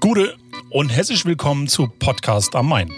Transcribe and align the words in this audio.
Gute 0.00 0.36
und 0.70 0.90
herzlich 0.90 1.24
willkommen 1.24 1.66
zu 1.66 1.88
Podcast 1.88 2.54
am 2.54 2.68
Main. 2.68 2.92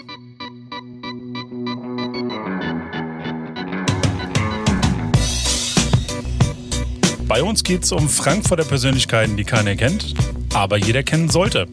Bei 7.27 7.41
uns 7.41 7.63
geht 7.63 7.83
es 7.83 7.91
um 7.91 8.07
Frankfurter 8.07 8.63
Persönlichkeiten, 8.63 9.35
die 9.35 9.43
keiner 9.43 9.75
kennt, 9.75 10.13
aber 10.53 10.77
jeder 10.77 11.01
kennen 11.01 11.29
sollte. 11.29 11.67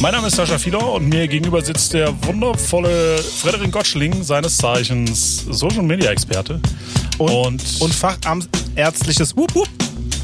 Mein 0.00 0.12
Name 0.12 0.28
ist 0.28 0.36
Sascha 0.36 0.58
Fiedler 0.58 0.92
und 0.92 1.08
mir 1.08 1.26
gegenüber 1.26 1.60
sitzt 1.60 1.92
der 1.94 2.14
wundervolle 2.24 3.18
Frederik 3.18 3.72
Gottschling, 3.72 4.22
seines 4.22 4.58
Zeichens 4.58 5.44
Social 5.50 5.82
Media 5.82 6.12
Experte. 6.12 6.60
Und, 7.18 7.30
und, 7.30 7.80
und 7.80 7.94
Fachamtärztliches 7.94 9.36
Wup 9.36 9.52
Wup. 9.56 9.68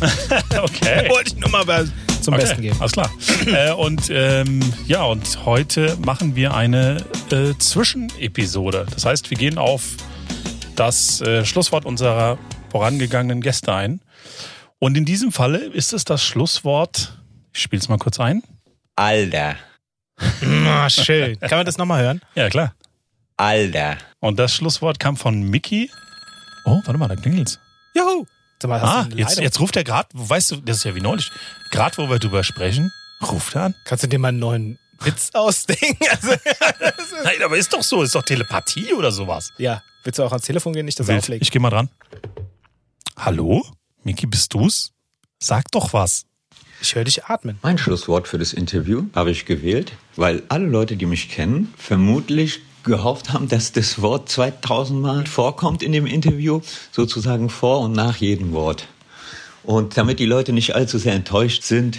okay. 0.62 1.10
Wollte 1.10 1.34
ich 1.34 1.36
nur 1.36 1.50
mal 1.50 1.66
zum 2.28 2.34
okay, 2.34 2.42
Besten 2.42 2.62
geben. 2.62 2.76
Alles 2.78 2.92
klar. 2.92 3.10
äh, 3.46 3.72
und 3.72 4.10
ähm, 4.10 4.60
ja, 4.86 5.02
und 5.04 5.46
heute 5.46 5.96
machen 6.04 6.36
wir 6.36 6.52
eine 6.52 7.02
äh, 7.30 7.54
Zwischenepisode. 7.58 8.86
Das 8.92 9.06
heißt, 9.06 9.30
wir 9.30 9.38
gehen 9.38 9.56
auf 9.56 9.96
das 10.76 11.22
äh, 11.22 11.46
Schlusswort 11.46 11.86
unserer 11.86 12.38
vorangegangenen 12.70 13.40
Gäste 13.40 13.72
ein. 13.72 14.02
Und 14.78 14.98
in 14.98 15.06
diesem 15.06 15.32
Falle 15.32 15.58
ist 15.58 15.94
es 15.94 16.04
das 16.04 16.22
Schlusswort, 16.22 17.18
ich 17.54 17.62
spiele 17.62 17.80
es 17.80 17.88
mal 17.88 17.96
kurz 17.96 18.20
ein. 18.20 18.42
Alter. 18.94 19.56
Na, 20.42 20.90
schön. 20.90 21.40
Kann 21.40 21.60
man 21.60 21.66
das 21.66 21.78
nochmal 21.78 22.02
hören? 22.02 22.20
Ja, 22.34 22.50
klar. 22.50 22.74
Alter. 23.38 23.96
Und 24.20 24.38
das 24.38 24.54
Schlusswort 24.54 25.00
kam 25.00 25.16
von 25.16 25.44
Mickey. 25.44 25.90
Oh, 26.66 26.82
warte 26.84 26.98
mal, 26.98 27.08
da 27.08 27.16
klingelt's. 27.16 27.58
Juhu. 27.94 28.26
Sag 28.60 28.68
mal, 28.68 28.80
ah, 28.80 29.08
jetzt, 29.14 29.38
jetzt 29.38 29.60
ruft 29.60 29.76
er 29.76 29.84
gerade, 29.84 30.08
weißt 30.12 30.50
du, 30.50 30.56
das 30.56 30.78
ist 30.78 30.84
ja 30.84 30.94
wie 30.94 31.00
neulich, 31.00 31.30
gerade 31.70 31.96
wo 31.96 32.10
wir 32.10 32.18
drüber 32.18 32.42
sprechen, 32.42 32.92
ruft 33.22 33.54
er 33.54 33.62
an. 33.66 33.74
Kannst 33.84 34.02
du 34.04 34.08
dir 34.08 34.18
mal 34.18 34.28
einen 34.28 34.40
neuen 34.40 34.78
Witz 35.00 35.30
ausdenken? 35.34 35.96
Also, 36.10 36.34
Nein, 37.22 37.42
aber 37.44 37.56
ist 37.56 37.72
doch 37.72 37.82
so, 37.82 38.02
ist 38.02 38.14
doch 38.14 38.24
Telepathie 38.24 38.92
oder 38.94 39.12
sowas. 39.12 39.52
Ja. 39.58 39.82
Willst 40.02 40.18
du 40.18 40.24
auch 40.24 40.32
ans 40.32 40.44
Telefon 40.44 40.72
gehen, 40.72 40.86
nicht 40.86 40.98
das 40.98 41.06
Wild. 41.06 41.18
auflegen? 41.18 41.42
Ich 41.42 41.50
geh 41.50 41.58
mal 41.60 41.70
dran. 41.70 41.88
Hallo? 43.16 43.64
Miki, 44.02 44.26
bist 44.26 44.54
du's? 44.54 44.92
Sag 45.38 45.70
doch 45.70 45.92
was. 45.92 46.24
Ich 46.80 46.94
höre 46.94 47.04
dich 47.04 47.24
atmen. 47.24 47.58
Mein 47.62 47.76
Schlusswort 47.78 48.28
für 48.28 48.38
das 48.38 48.52
Interview 48.52 49.04
habe 49.14 49.30
ich 49.32 49.44
gewählt, 49.46 49.92
weil 50.16 50.42
alle 50.48 50.66
Leute, 50.66 50.96
die 50.96 51.06
mich 51.06 51.28
kennen, 51.28 51.74
vermutlich 51.76 52.60
gehofft 52.88 53.32
haben, 53.32 53.48
dass 53.48 53.72
das 53.72 54.02
Wort 54.02 54.28
2000 54.28 55.00
Mal 55.00 55.26
vorkommt 55.26 55.82
in 55.82 55.92
dem 55.92 56.06
Interview, 56.06 56.60
sozusagen 56.90 57.50
vor 57.50 57.80
und 57.80 57.92
nach 57.92 58.16
jedem 58.16 58.52
Wort. 58.52 58.88
Und 59.62 59.96
damit 59.96 60.18
die 60.18 60.26
Leute 60.26 60.52
nicht 60.52 60.74
allzu 60.74 60.98
sehr 60.98 61.14
enttäuscht 61.14 61.62
sind, 61.62 61.98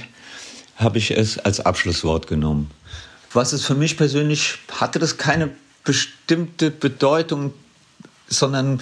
habe 0.75 0.97
ich 0.97 1.11
es 1.11 1.37
als 1.37 1.59
Abschlusswort 1.59 2.27
genommen. 2.27 2.71
Was 3.31 3.53
es 3.53 3.65
für 3.65 3.75
mich 3.75 3.95
persönlich 3.95 4.57
hatte, 4.71 4.99
das 4.99 5.17
keine 5.17 5.51
bestimmte 5.83 6.71
Bedeutung, 6.71 7.53
sondern 8.27 8.81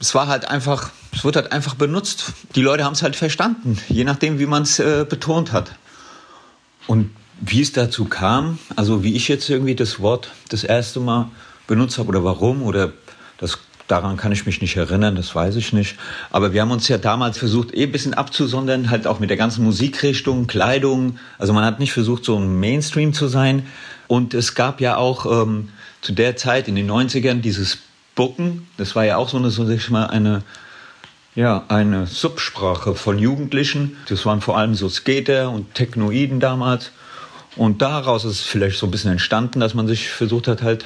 es 0.00 0.14
war 0.14 0.26
halt 0.26 0.48
einfach, 0.48 0.90
es 1.12 1.24
wird 1.24 1.36
halt 1.36 1.52
einfach 1.52 1.74
benutzt. 1.74 2.32
Die 2.54 2.62
Leute 2.62 2.84
haben 2.84 2.94
es 2.94 3.02
halt 3.02 3.16
verstanden, 3.16 3.78
je 3.88 4.04
nachdem, 4.04 4.38
wie 4.38 4.46
man 4.46 4.62
es 4.62 4.78
äh, 4.78 5.06
betont 5.08 5.52
hat. 5.52 5.72
Und 6.86 7.10
wie 7.40 7.60
es 7.60 7.72
dazu 7.72 8.06
kam, 8.06 8.58
also 8.76 9.04
wie 9.04 9.14
ich 9.14 9.28
jetzt 9.28 9.48
irgendwie 9.48 9.74
das 9.74 10.00
Wort 10.00 10.32
das 10.48 10.64
erste 10.64 11.00
Mal 11.00 11.30
benutzt 11.66 11.98
habe 11.98 12.08
oder 12.08 12.24
warum 12.24 12.62
oder 12.62 12.92
das 13.38 13.58
daran 13.88 14.16
kann 14.16 14.32
ich 14.32 14.46
mich 14.46 14.60
nicht 14.60 14.76
erinnern, 14.76 15.14
das 15.14 15.34
weiß 15.34 15.56
ich 15.56 15.72
nicht. 15.72 15.96
Aber 16.30 16.52
wir 16.52 16.60
haben 16.60 16.70
uns 16.70 16.88
ja 16.88 16.98
damals 16.98 17.38
versucht, 17.38 17.74
eh 17.74 17.84
ein 17.84 17.92
bisschen 17.92 18.14
abzusondern, 18.14 18.90
halt 18.90 19.06
auch 19.06 19.20
mit 19.20 19.30
der 19.30 19.36
ganzen 19.36 19.64
Musikrichtung, 19.64 20.46
Kleidung. 20.46 21.18
Also 21.38 21.52
man 21.52 21.64
hat 21.64 21.78
nicht 21.78 21.92
versucht, 21.92 22.24
so 22.24 22.36
ein 22.36 22.58
Mainstream 22.58 23.12
zu 23.12 23.28
sein. 23.28 23.66
Und 24.08 24.34
es 24.34 24.54
gab 24.54 24.80
ja 24.80 24.96
auch 24.96 25.26
ähm, 25.26 25.70
zu 26.00 26.12
der 26.12 26.36
Zeit 26.36 26.68
in 26.68 26.74
den 26.74 26.90
90ern 26.90 27.40
dieses 27.40 27.78
Bucken. 28.14 28.66
Das 28.76 28.96
war 28.96 29.04
ja 29.04 29.16
auch 29.16 29.28
so 29.28 29.36
eine, 29.36 29.50
so 29.50 29.64
sag 29.64 29.76
ich 29.76 29.90
mal, 29.90 30.06
eine, 30.06 30.42
ja, 31.34 31.64
eine 31.68 32.06
Subsprache 32.06 32.94
von 32.94 33.18
Jugendlichen. 33.18 33.96
Das 34.08 34.26
waren 34.26 34.40
vor 34.40 34.58
allem 34.58 34.74
so 34.74 34.88
Skater 34.88 35.50
und 35.50 35.74
Technoiden 35.74 36.40
damals. 36.40 36.92
Und 37.56 37.82
daraus 37.82 38.24
ist 38.24 38.42
vielleicht 38.42 38.78
so 38.78 38.86
ein 38.86 38.90
bisschen 38.90 39.12
entstanden, 39.12 39.60
dass 39.60 39.74
man 39.74 39.88
sich 39.88 40.10
versucht 40.10 40.46
hat, 40.46 40.62
halt 40.62 40.84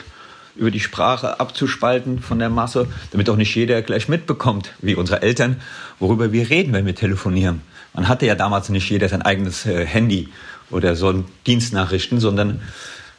über 0.56 0.70
die 0.70 0.80
Sprache 0.80 1.40
abzuspalten 1.40 2.20
von 2.20 2.38
der 2.38 2.50
Masse, 2.50 2.86
damit 3.10 3.28
auch 3.28 3.36
nicht 3.36 3.54
jeder 3.54 3.82
gleich 3.82 4.08
mitbekommt, 4.08 4.72
wie 4.80 4.94
unsere 4.94 5.22
Eltern, 5.22 5.60
worüber 5.98 6.32
wir 6.32 6.50
reden, 6.50 6.72
wenn 6.72 6.86
wir 6.86 6.94
telefonieren. 6.94 7.62
Man 7.94 8.08
hatte 8.08 8.26
ja 8.26 8.34
damals 8.34 8.68
nicht 8.68 8.88
jeder 8.88 9.08
sein 9.08 9.22
eigenes 9.22 9.66
äh, 9.66 9.84
Handy 9.84 10.28
oder 10.70 10.94
so 10.96 11.24
Dienstnachrichten, 11.46 12.20
sondern 12.20 12.60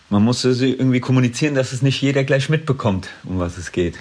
man 0.09 0.23
musste 0.23 0.53
sie 0.53 0.71
irgendwie 0.71 0.99
kommunizieren, 0.99 1.55
dass 1.55 1.73
es 1.73 1.81
nicht 1.81 2.01
jeder 2.01 2.23
gleich 2.23 2.49
mitbekommt, 2.49 3.09
um 3.23 3.39
was 3.39 3.57
es 3.57 3.71
geht. 3.71 3.97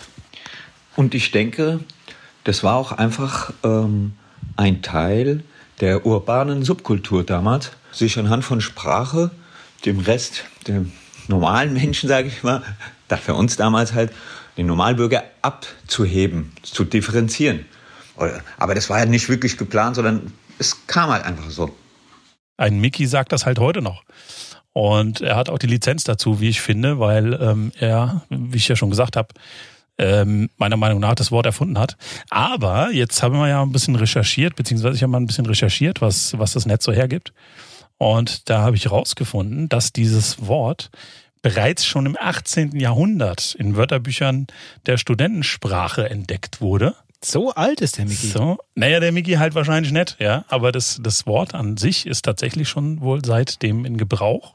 Und 0.96 1.14
ich 1.14 1.30
denke, 1.30 1.80
das 2.44 2.62
war 2.62 2.76
auch 2.76 2.92
einfach 2.92 3.52
ähm, 3.62 4.12
ein 4.56 4.82
Teil 4.82 5.42
der 5.80 6.04
urbanen 6.04 6.62
Subkultur 6.62 7.24
damals, 7.24 7.72
sich 7.92 8.18
anhand 8.18 8.44
von 8.44 8.60
Sprache 8.60 9.30
dem 9.84 10.00
Rest 10.00 10.44
der 10.66 10.84
normalen 11.28 11.72
Menschen, 11.72 12.08
sage 12.08 12.28
ich 12.28 12.42
mal, 12.42 12.62
da 13.08 13.16
für 13.16 13.34
uns 13.34 13.56
damals 13.56 13.94
halt, 13.94 14.12
den 14.56 14.66
Normalbürger 14.66 15.24
abzuheben, 15.42 16.52
zu 16.62 16.84
differenzieren. 16.84 17.64
Aber 18.58 18.74
das 18.74 18.90
war 18.90 18.98
ja 18.98 19.06
nicht 19.06 19.28
wirklich 19.28 19.56
geplant, 19.56 19.96
sondern 19.96 20.32
es 20.58 20.86
kam 20.86 21.10
halt 21.10 21.24
einfach 21.24 21.48
so. 21.50 21.74
Ein 22.58 22.78
Mickey 22.80 23.06
sagt 23.06 23.32
das 23.32 23.46
halt 23.46 23.58
heute 23.58 23.80
noch. 23.80 24.02
Und 24.72 25.20
er 25.20 25.36
hat 25.36 25.48
auch 25.48 25.58
die 25.58 25.66
Lizenz 25.66 26.04
dazu, 26.04 26.40
wie 26.40 26.48
ich 26.48 26.60
finde, 26.60 26.98
weil 26.98 27.34
ähm, 27.40 27.72
er, 27.78 28.22
wie 28.28 28.56
ich 28.56 28.68
ja 28.68 28.76
schon 28.76 28.90
gesagt 28.90 29.16
habe, 29.16 29.28
ähm, 29.98 30.48
meiner 30.56 30.76
Meinung 30.76 31.00
nach 31.00 31.14
das 31.14 31.32
Wort 31.32 31.46
erfunden 31.46 31.78
hat. 31.78 31.96
Aber 32.28 32.90
jetzt 32.92 33.22
haben 33.22 33.34
wir 33.34 33.48
ja 33.48 33.62
ein 33.62 33.72
bisschen 33.72 33.96
recherchiert, 33.96 34.56
beziehungsweise 34.56 34.96
ich 34.96 35.02
habe 35.02 35.12
mal 35.12 35.20
ein 35.20 35.26
bisschen 35.26 35.46
recherchiert, 35.46 36.00
was, 36.00 36.38
was 36.38 36.52
das 36.52 36.66
Netz 36.66 36.84
so 36.84 36.92
hergibt. 36.92 37.32
Und 38.00 38.48
da 38.48 38.62
habe 38.62 38.76
ich 38.76 38.90
rausgefunden, 38.90 39.68
dass 39.68 39.92
dieses 39.92 40.46
Wort 40.46 40.90
bereits 41.42 41.84
schon 41.84 42.06
im 42.06 42.16
18. 42.18 42.74
Jahrhundert 42.80 43.54
in 43.58 43.76
Wörterbüchern 43.76 44.46
der 44.86 44.96
Studentensprache 44.96 46.08
entdeckt 46.08 46.62
wurde. 46.62 46.94
So 47.22 47.52
alt 47.52 47.82
ist 47.82 47.98
der 47.98 48.06
Miki. 48.06 48.28
So, 48.28 48.56
naja, 48.74 49.00
der 49.00 49.12
Miki 49.12 49.34
halt 49.34 49.54
wahrscheinlich 49.54 49.92
nicht, 49.92 50.16
ja. 50.18 50.46
Aber 50.48 50.72
das, 50.72 50.98
das 51.02 51.26
Wort 51.26 51.54
an 51.54 51.76
sich 51.76 52.06
ist 52.06 52.22
tatsächlich 52.22 52.70
schon 52.70 53.02
wohl 53.02 53.22
seitdem 53.22 53.84
in 53.84 53.98
Gebrauch. 53.98 54.54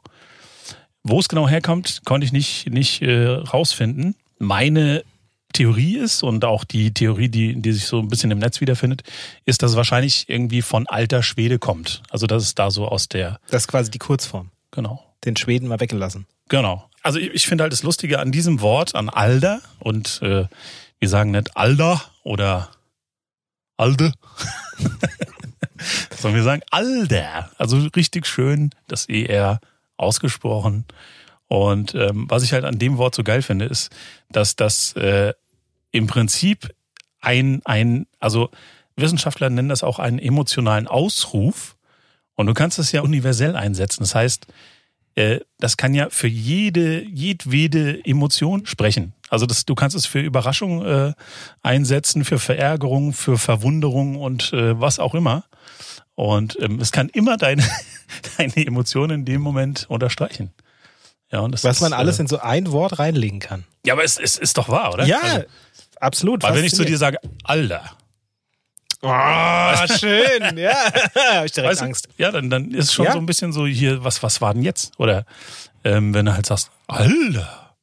Wo 1.04 1.20
es 1.20 1.30
genau 1.30 1.48
herkommt, 1.48 2.02
konnte 2.04 2.26
ich 2.26 2.32
nicht, 2.32 2.72
nicht 2.72 3.04
äh, 3.04 3.28
rausfinden. 3.28 4.16
Meine 4.40 5.04
Theorie 5.56 5.96
ist 5.96 6.22
und 6.22 6.44
auch 6.44 6.66
die 6.66 6.94
Theorie, 6.94 7.30
die, 7.30 7.56
die 7.62 7.72
sich 7.72 7.86
so 7.86 8.00
ein 8.00 8.10
bisschen 8.10 8.30
im 8.30 8.40
Netz 8.40 8.60
wiederfindet, 8.60 9.04
ist, 9.46 9.64
dass 9.64 9.72
es 9.72 9.78
wahrscheinlich 9.78 10.28
irgendwie 10.28 10.62
von 10.62 10.86
alter 10.86 11.24
Schwede 11.24 11.60
kommt. 11.60 12.04
Also 12.10 12.28
das 12.28 12.44
ist 12.44 12.60
da 12.60 12.72
so 12.72 12.88
aus 12.90 13.08
der. 13.08 13.40
Das 13.50 13.64
ist 13.64 13.68
quasi 13.70 13.90
die 13.90 13.98
Kurzform. 13.98 14.52
Genau. 14.72 15.02
Den 15.24 15.38
Schweden 15.38 15.70
mal 15.70 15.80
weggelassen. 15.80 16.28
Genau. 16.50 16.90
Also 17.04 17.20
ich, 17.20 17.30
ich 17.30 17.48
finde 17.48 17.64
halt 17.64 17.72
das 17.72 17.84
Lustige 17.84 18.20
an 18.20 18.34
diesem 18.34 18.60
Wort, 18.60 18.96
an 18.96 19.08
Alder 19.08 19.62
und 19.80 20.22
äh, 20.22 20.46
wir 21.00 21.10
sagen 21.10 21.32
nicht 21.32 21.56
Alder 21.56 22.02
oder 22.24 22.70
Alde. 23.78 24.12
Sondern 26.18 26.36
wir 26.36 26.44
sagen 26.44 26.64
Alder. 26.70 27.50
Also 27.58 27.78
richtig 27.96 28.28
schön 28.28 28.72
das 28.88 29.08
ER 29.08 29.62
ausgesprochen. 29.96 30.84
Und 31.48 31.96
ähm, 31.96 32.26
was 32.28 32.44
ich 32.44 32.52
halt 32.52 32.66
an 32.66 32.78
dem 32.78 32.98
Wort 32.98 33.16
so 33.16 33.24
geil 33.24 33.42
finde, 33.42 33.66
ist, 33.66 33.90
dass 34.30 34.58
das 34.58 34.94
äh, 34.98 35.34
im 35.96 36.08
Prinzip 36.08 36.76
ein, 37.22 37.62
ein, 37.64 38.06
also 38.20 38.50
Wissenschaftler 38.98 39.50
nennen 39.50 39.70
das 39.70 39.84
auch 39.84 39.98
einen 39.98 40.20
emotionalen 40.20 40.88
Ausruf. 40.88 41.78
Und 42.36 42.48
du 42.48 42.54
kannst 42.54 42.80
es 42.80 42.92
ja 42.92 43.02
universell 43.02 43.56
einsetzen. 43.56 44.04
Das 44.04 44.14
heißt, 44.14 44.48
äh, 45.16 45.40
das 45.58 45.78
kann 45.78 45.94
ja 45.94 46.10
für 46.10 46.28
jede, 46.28 47.02
jedwede 47.06 48.06
Emotion 48.06 48.66
sprechen. 48.66 49.14
Also 49.30 49.46
das, 49.46 49.66
du 49.66 49.74
kannst 49.74 49.96
es 49.96 50.06
für 50.06 50.20
Überraschung 50.20 50.86
äh, 50.86 51.14
einsetzen, 51.64 52.26
für 52.26 52.40
Verärgerung, 52.40 53.14
für 53.14 53.38
Verwunderung 53.38 54.18
und 54.18 54.52
äh, 54.52 54.80
was 54.80 55.00
auch 55.00 55.16
immer. 55.16 55.46
Und 56.16 56.58
ähm, 56.62 56.80
es 56.82 56.92
kann 56.92 57.08
immer 57.08 57.38
deine, 57.38 57.64
deine 58.38 58.68
Emotionen 58.68 59.22
in 59.22 59.26
dem 59.26 59.42
Moment 59.42 59.86
unterstreichen. 59.90 60.52
Ja, 61.36 61.52
Was 61.52 61.64
ist, 61.66 61.82
man 61.82 61.92
alles 61.92 62.18
äh, 62.18 62.22
in 62.22 62.28
so 62.28 62.40
ein 62.40 62.72
Wort 62.72 62.98
reinlegen 62.98 63.40
kann. 63.40 63.66
Ja, 63.86 63.94
aber 63.94 64.04
es, 64.06 64.18
es 64.18 64.38
ist 64.38 64.58
doch 64.58 64.70
wahr, 64.70 64.94
oder? 64.94 65.06
Ja, 65.06 65.20
also, 65.22 65.46
absolut. 66.00 66.44
Weil 66.44 66.56
wenn 66.56 66.64
ich 66.64 66.74
zu 66.74 66.86
dir 66.86 66.98
sage, 66.98 67.18
Alter. 67.44 67.92
Oh, 69.02 69.98
schön, 70.00 70.58
ja. 70.58 70.74
Hab 71.34 71.46
ich 71.46 71.52
direkt 71.52 71.72
weißt, 71.72 71.82
Angst. 71.82 72.08
Ja, 72.18 72.32
dann, 72.32 72.50
dann 72.50 72.72
ist 72.72 72.86
es 72.86 72.94
schon 72.94 73.06
ja? 73.06 73.12
so 73.12 73.18
ein 73.18 73.26
bisschen 73.26 73.52
so 73.52 73.68
hier, 73.68 74.04
was, 74.04 74.24
was 74.24 74.40
war 74.40 74.54
denn 74.54 74.64
jetzt? 74.64 74.98
Oder 74.98 75.26
ähm, 75.84 76.14
wenn 76.14 76.26
du 76.26 76.34
halt 76.34 76.46
sagst, 76.46 76.72
Alter. 76.88 77.76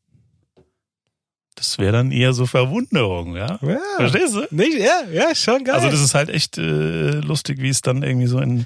Das 1.55 1.79
wäre 1.79 1.93
dann 1.93 2.11
eher 2.11 2.33
so 2.33 2.47
Verwunderung, 2.47 3.37
ja? 3.37 3.59
ja. 3.61 3.79
Verstehst 3.97 4.35
du? 4.35 4.47
Nicht, 4.51 4.79
ja, 4.79 5.03
ja, 5.13 5.35
schon 5.35 5.63
geil. 5.63 5.75
Also 5.75 5.91
das 5.91 6.01
ist 6.01 6.15
halt 6.15 6.31
echt 6.31 6.57
äh, 6.57 7.21
lustig, 7.21 7.61
wie 7.61 7.69
es 7.69 7.83
dann 7.83 8.03
irgendwie 8.03 8.27
so 8.27 8.41
in, 8.41 8.65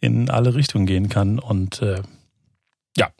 in 0.00 0.28
alle 0.28 0.54
Richtungen 0.56 0.84
gehen 0.84 1.08
kann. 1.08 1.38
Und 1.38 1.80
äh, 1.80 2.02
Ja, 2.96 3.10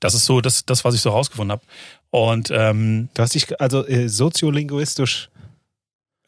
das 0.00 0.14
ist 0.14 0.24
so 0.24 0.40
das, 0.40 0.64
das 0.64 0.84
was 0.84 0.94
ich 0.94 1.00
so 1.00 1.10
rausgefunden 1.10 1.52
habe. 1.52 1.62
Und 2.10 2.50
ähm, 2.50 3.08
Du 3.14 3.22
hast 3.22 3.34
dich 3.34 3.60
also 3.60 3.86
äh, 3.86 4.08
soziolinguistisch 4.08 5.30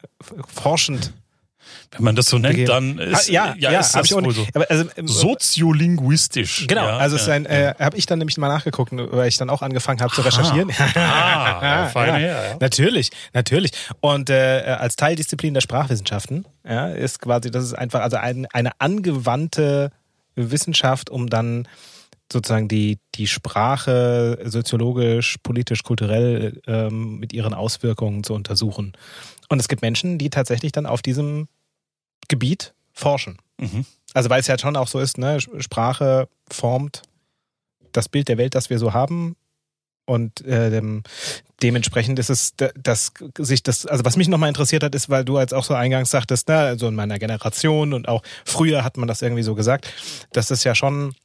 äh, 0.01 0.07
forschend. 0.47 1.13
wenn 1.91 2.03
man 2.03 2.15
das 2.15 2.27
so 2.27 2.37
nennt, 2.37 2.55
Begeben. 2.55 2.97
dann 2.97 2.99
ist, 2.99 3.29
Ah, 3.29 3.31
ja, 3.31 3.55
ja, 3.57 3.79
ist 3.79 3.93
das 3.93 4.05
ich 4.05 4.11
wohl 4.13 4.33
so. 4.33 4.45
Also, 4.69 4.89
ähm, 4.97 5.07
Soziolinguistisch. 5.07 6.65
Genau, 6.67 6.85
ja, 6.85 6.97
also 6.97 7.15
es 7.15 7.23
ist 7.23 7.27
ja. 7.27 7.33
ein, 7.35 7.45
äh, 7.45 7.73
habe 7.79 7.97
ich 7.97 8.05
dann 8.05 8.19
nämlich 8.19 8.37
mal 8.37 8.47
nachgeguckt, 8.47 8.91
weil 8.93 9.27
ich 9.27 9.37
dann 9.37 9.49
auch 9.49 9.61
angefangen 9.61 10.01
habe 10.01 10.13
zu 10.13 10.21
recherchieren. 10.21 10.71
Ah, 10.95 11.87
feine 11.93 12.17
Herr, 12.17 12.49
ja. 12.49 12.57
Natürlich, 12.59 13.11
natürlich. 13.33 13.71
Und 13.99 14.29
äh, 14.29 14.75
als 14.79 14.95
Teildisziplin 14.95 15.53
der 15.53 15.61
Sprachwissenschaften 15.61 16.45
ja, 16.67 16.89
ist 16.89 17.21
quasi, 17.21 17.51
das 17.51 17.63
ist 17.63 17.73
einfach 17.73 18.01
also 18.01 18.17
ein, 18.17 18.47
eine 18.53 18.71
angewandte 18.79 19.91
Wissenschaft, 20.35 21.09
um 21.09 21.29
dann 21.29 21.67
sozusagen 22.31 22.67
die, 22.67 22.97
die 23.15 23.27
Sprache 23.27 24.39
soziologisch, 24.45 25.37
politisch, 25.43 25.83
kulturell 25.83 26.61
ähm, 26.67 27.17
mit 27.19 27.33
ihren 27.33 27.53
Auswirkungen 27.53 28.23
zu 28.23 28.33
untersuchen. 28.33 28.93
Und 29.49 29.59
es 29.59 29.67
gibt 29.67 29.81
Menschen, 29.81 30.17
die 30.17 30.29
tatsächlich 30.29 30.71
dann 30.71 30.85
auf 30.85 31.01
diesem 31.01 31.47
Gebiet 32.27 32.73
forschen. 32.93 33.37
Mhm. 33.59 33.85
Also 34.13 34.29
weil 34.29 34.39
es 34.41 34.47
ja 34.47 34.57
schon 34.57 34.75
auch 34.75 34.87
so 34.87 34.99
ist, 34.99 35.17
ne, 35.17 35.39
Sprache 35.59 36.27
formt 36.49 37.03
das 37.91 38.09
Bild 38.09 38.27
der 38.27 38.37
Welt, 38.37 38.55
das 38.55 38.69
wir 38.69 38.79
so 38.79 38.93
haben. 38.93 39.35
Und 40.07 40.45
äh, 40.45 40.69
dem, 40.69 41.01
dementsprechend 41.63 42.19
ist 42.19 42.29
es, 42.29 42.55
da- 42.55 42.69
dass 42.75 43.11
sich 43.39 43.63
das, 43.63 43.85
also 43.87 44.05
was 44.05 44.17
mich 44.17 44.27
nochmal 44.27 44.49
interessiert 44.49 44.83
hat, 44.83 44.93
ist, 44.93 45.09
weil 45.09 45.25
du 45.25 45.37
als 45.37 45.51
auch 45.51 45.63
so 45.63 45.73
eingangs 45.73 46.11
sagtest, 46.11 46.47
ne, 46.47 46.57
also 46.57 46.87
in 46.87 46.95
meiner 46.95 47.17
Generation 47.17 47.93
und 47.93 48.07
auch 48.07 48.21
früher 48.45 48.83
hat 48.83 48.97
man 48.97 49.07
das 49.07 49.21
irgendwie 49.23 49.41
so 49.43 49.55
gesagt, 49.55 49.91
dass 50.31 50.51
es 50.51 50.63
ja 50.63 50.75
schon, 50.75 51.15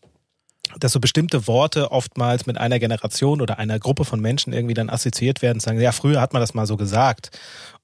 dass 0.79 0.93
so 0.93 1.01
bestimmte 1.01 1.47
Worte 1.47 1.91
oftmals 1.91 2.47
mit 2.47 2.59
einer 2.59 2.79
Generation 2.79 3.41
oder 3.41 3.59
einer 3.59 3.79
Gruppe 3.79 4.05
von 4.05 4.21
Menschen 4.21 4.53
irgendwie 4.53 4.75
dann 4.75 4.91
assoziiert 4.91 5.43
werden, 5.43 5.61
sagen, 5.61 5.81
ja, 5.81 5.93
früher 5.93 6.21
hat 6.21 6.33
man 6.33 6.41
das 6.41 6.55
mal 6.55 6.67
so 6.67 6.77
gesagt. 6.77 7.31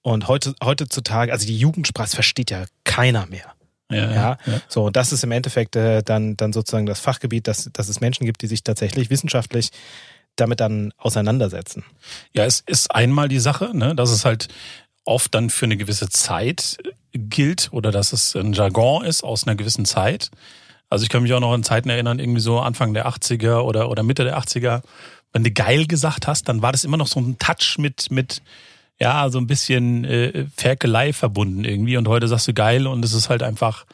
Und 0.03 0.29
heute, 0.29 0.55
heutzutage, 0.63 1.33
also 1.33 1.47
die 1.47 1.59
Jugendsprache 1.59 2.11
versteht 2.11 2.51
ja 2.51 2.65
keiner 2.85 3.27
mehr. 3.27 3.53
Ja, 3.91 4.13
Ja, 4.13 4.39
ja. 4.47 4.61
so, 4.69 4.87
und 4.87 4.97
das 4.97 5.13
ist 5.13 5.23
im 5.23 5.31
Endeffekt 5.31 5.77
äh, 5.77 6.03
dann, 6.03 6.37
dann 6.37 6.53
sozusagen 6.53 6.87
das 6.87 7.01
Fachgebiet, 7.01 7.47
dass, 7.47 7.71
dass 7.73 7.89
es 7.89 8.01
Menschen 8.01 8.27
gibt, 8.27 8.43
die 8.43 8.49
sich 8.49 8.65
tatsächlich 8.65 9.11
wissenschaftlich 9.11 9.71
damit 10.35 10.61
dann 10.61 10.93
auseinandersetzen. 10.99 11.85
Ja, 12.35 12.45
es 12.45 12.63
ist 12.67 12.95
einmal 12.95 13.29
die 13.29 13.39
Sache, 13.39 13.71
ne, 13.77 13.95
dass 13.95 14.11
es 14.11 14.25
halt 14.25 14.49
oft 15.05 15.35
dann 15.35 15.51
für 15.51 15.65
eine 15.65 15.77
gewisse 15.77 16.09
Zeit 16.09 16.79
gilt 17.13 17.69
oder 17.73 17.91
dass 17.91 18.13
es 18.13 18.35
ein 18.35 18.53
Jargon 18.53 19.05
ist 19.05 19.25
aus 19.25 19.47
einer 19.47 19.57
gewissen 19.57 19.85
Zeit. 19.85 20.31
Also 20.89 21.03
ich 21.03 21.09
kann 21.09 21.23
mich 21.23 21.33
auch 21.33 21.41
noch 21.41 21.53
an 21.53 21.63
Zeiten 21.65 21.89
erinnern, 21.89 22.19
irgendwie 22.19 22.41
so 22.41 22.61
Anfang 22.61 22.95
der 22.95 23.09
80er 23.09 23.61
oder, 23.61 23.91
oder 23.91 24.03
Mitte 24.03 24.25
der 24.25 24.39
80er, 24.39 24.83
wenn 25.33 25.43
du 25.45 25.51
geil 25.51 25.87
gesagt 25.87 26.27
hast, 26.27 26.49
dann 26.49 26.63
war 26.63 26.73
das 26.73 26.85
immer 26.85 26.97
noch 26.97 27.09
so 27.09 27.21
ein 27.21 27.39
Touch 27.39 27.77
mit, 27.79 28.11
mit 28.11 28.41
ja, 28.99 29.29
so 29.29 29.39
ein 29.39 29.47
bisschen 29.47 30.05
äh, 30.05 30.47
Ferkelei 30.57 31.13
verbunden 31.13 31.65
irgendwie. 31.65 31.97
Und 31.97 32.09
heute 32.09 32.29
sagst 32.29 32.49
du 32.49 32.55
geil 32.55 32.87
und 32.87 33.05
es 33.05 33.13
ist 33.13 33.29
halt 33.29 33.43
einfach, 33.43 33.85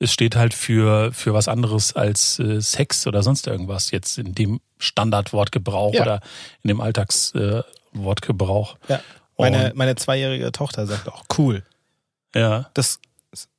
es 0.00 0.12
steht 0.12 0.34
halt 0.34 0.54
für, 0.54 1.12
für 1.12 1.34
was 1.34 1.46
anderes 1.46 1.94
als 1.94 2.38
äh, 2.40 2.60
Sex 2.60 3.06
oder 3.06 3.22
sonst 3.22 3.46
irgendwas 3.46 3.90
jetzt 3.92 4.18
in 4.18 4.34
dem 4.34 4.60
Standardwortgebrauch 4.78 5.94
Ja. 5.94 6.02
oder 6.02 6.20
in 6.64 6.68
dem 6.68 6.80
Alltagswortgebrauch. 6.80 8.76
Äh. 8.88 8.92
Ja. 8.94 9.00
Meine, 9.38 9.72
meine 9.74 9.94
zweijährige 9.94 10.52
Tochter 10.52 10.86
sagt 10.86 11.08
auch 11.08 11.24
cool. 11.38 11.62
Ja, 12.34 12.70
Das 12.74 13.00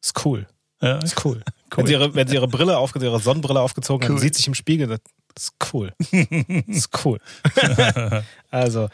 ist 0.01 0.25
cool. 0.25 0.47
ja. 0.81 0.97
Ist 0.97 1.23
cool. 1.25 1.41
Cool. 1.71 1.77
Wenn, 1.77 1.87
sie 1.87 1.93
ihre, 1.93 2.15
wenn 2.15 2.27
sie 2.27 2.35
ihre 2.35 2.47
Brille 2.47 2.77
aufgezogen, 2.77 3.11
ihre 3.11 3.21
Sonnenbrille 3.21 3.61
aufgezogen 3.61 4.07
Cool. 4.07 4.15
hat, 4.15 4.21
sieht 4.21 4.35
sich 4.35 4.47
im 4.47 4.55
Spiegel, 4.55 4.87
das 4.87 4.99
ist 5.37 5.53
cool. 5.73 5.93
Das 6.67 6.77
ist 6.77 7.05
cool. 7.05 7.19
also, 8.51 8.89